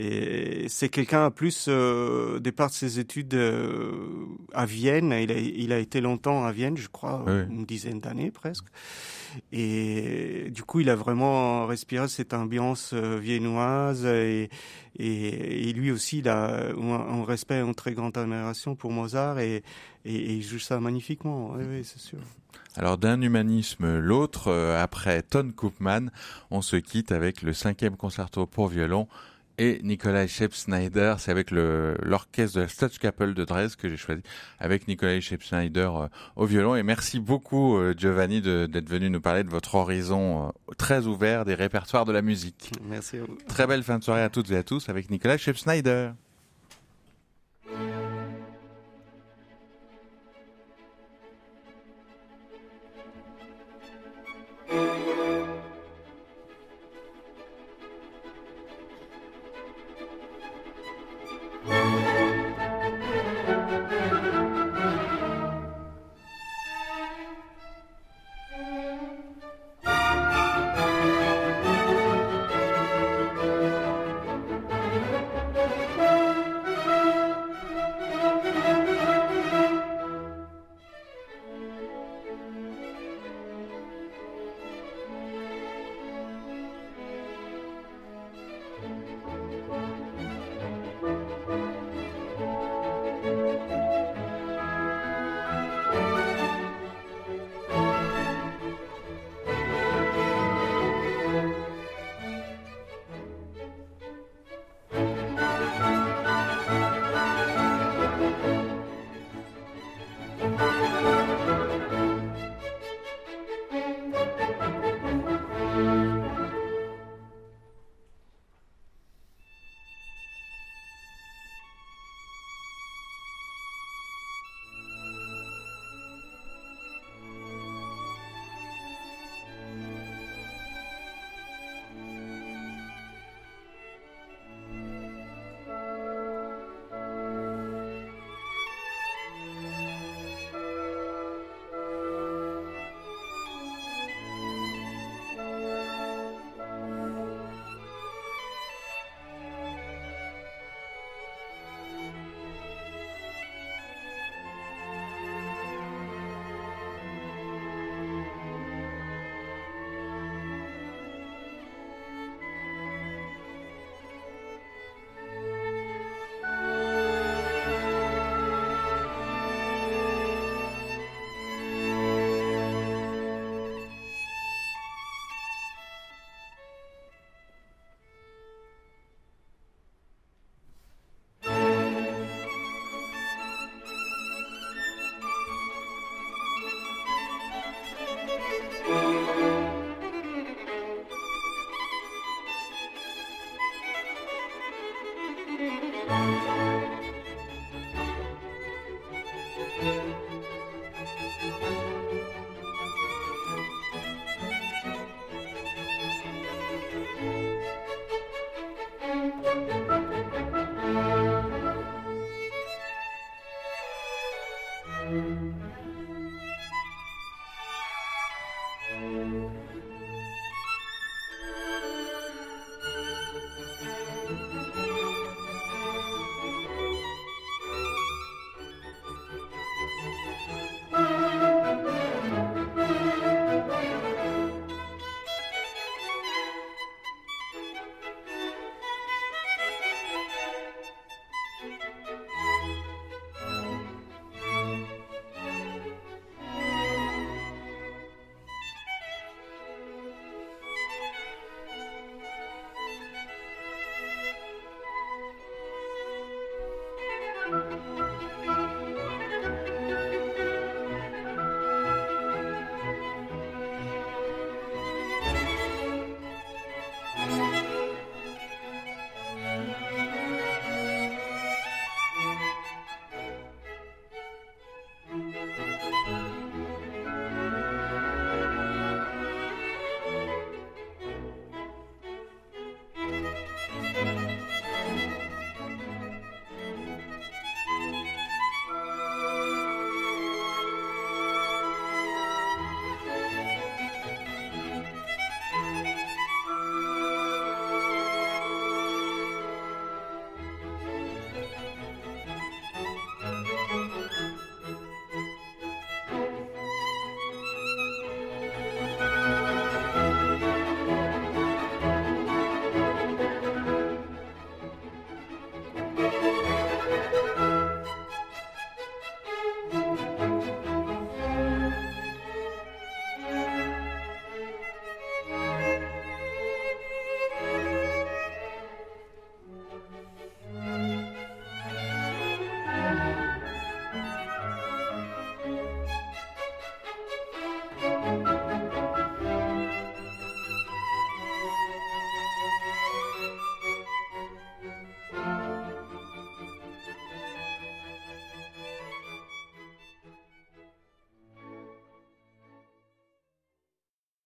Et 0.00 0.66
c'est 0.68 0.88
quelqu'un, 0.88 1.26
en 1.26 1.30
plus, 1.32 1.66
euh, 1.66 2.38
départ 2.38 2.68
de 2.68 2.74
ses 2.74 3.00
études 3.00 3.34
euh, 3.34 4.26
à 4.52 4.64
Vienne. 4.64 5.12
Il 5.20 5.32
a, 5.32 5.36
il 5.36 5.72
a 5.72 5.78
été 5.78 6.00
longtemps 6.00 6.44
à 6.44 6.52
Vienne, 6.52 6.76
je 6.76 6.86
crois, 6.86 7.24
une 7.26 7.64
dizaine 7.64 7.98
d'années 7.98 8.30
presque. 8.30 8.66
Et 9.50 10.50
du 10.50 10.62
coup, 10.62 10.78
il 10.78 10.88
a 10.88 10.94
vraiment 10.94 11.66
respiré 11.66 12.06
cette 12.06 12.32
ambiance 12.32 12.92
euh, 12.94 13.18
viennoise. 13.18 14.06
Et, 14.06 14.50
et, 14.96 15.68
et, 15.68 15.72
lui 15.72 15.90
aussi, 15.90 16.18
il 16.18 16.28
a 16.28 16.68
un, 16.70 17.20
un, 17.20 17.24
respect, 17.24 17.60
une 17.60 17.74
très 17.74 17.92
grande 17.92 18.16
admiration 18.16 18.76
pour 18.76 18.92
Mozart. 18.92 19.40
Et, 19.40 19.64
et, 20.04 20.34
il 20.34 20.42
joue 20.42 20.60
ça 20.60 20.78
magnifiquement. 20.78 21.54
Oui, 21.56 21.64
oui 21.68 21.82
c'est 21.82 21.98
sûr. 21.98 22.20
Alors 22.76 22.98
d'un 22.98 23.20
humanisme 23.20 23.98
l'autre, 23.98 24.48
euh, 24.48 24.80
après 24.80 25.22
Ton 25.22 25.50
Koopman, 25.50 26.10
on 26.52 26.62
se 26.62 26.76
quitte 26.76 27.10
avec 27.10 27.42
le 27.42 27.52
cinquième 27.52 27.96
concerto 27.96 28.46
pour 28.46 28.68
violon 28.68 29.08
et 29.58 29.80
Nikolai 29.82 30.26
Schepp-Snyder. 30.28 31.16
C'est 31.18 31.30
avec 31.30 31.50
l'orchestre 31.50 32.56
de 32.56 32.62
la 32.62 32.68
Staatskapelle 32.68 33.34
de 33.34 33.44
Dresde 33.44 33.76
que 33.76 33.88
j'ai 33.88 33.96
choisi, 33.96 34.22
avec 34.58 34.88
Nikolai 34.88 35.20
Schepp-Snyder 35.20 35.90
euh, 35.94 36.08
au 36.36 36.46
violon. 36.46 36.76
Et 36.76 36.82
merci 36.82 37.20
beaucoup, 37.20 37.76
euh, 37.76 37.94
Giovanni, 37.96 38.40
d'être 38.40 38.88
venu 38.88 39.10
nous 39.10 39.20
parler 39.20 39.44
de 39.44 39.50
votre 39.50 39.74
horizon 39.74 40.48
euh, 40.48 40.74
très 40.78 41.06
ouvert 41.06 41.44
des 41.44 41.54
répertoires 41.54 42.04
de 42.04 42.12
la 42.12 42.22
musique. 42.22 42.72
Merci 42.88 43.18
à 43.18 43.24
vous. 43.24 43.36
Très 43.48 43.66
belle 43.66 43.82
fin 43.82 43.98
de 43.98 44.04
soirée 44.04 44.22
à 44.22 44.30
toutes 44.30 44.50
et 44.50 44.56
à 44.56 44.62
tous 44.62 44.88
avec 44.88 45.10
Nikolai 45.10 45.38
Schepp-Snyder. 45.38 46.12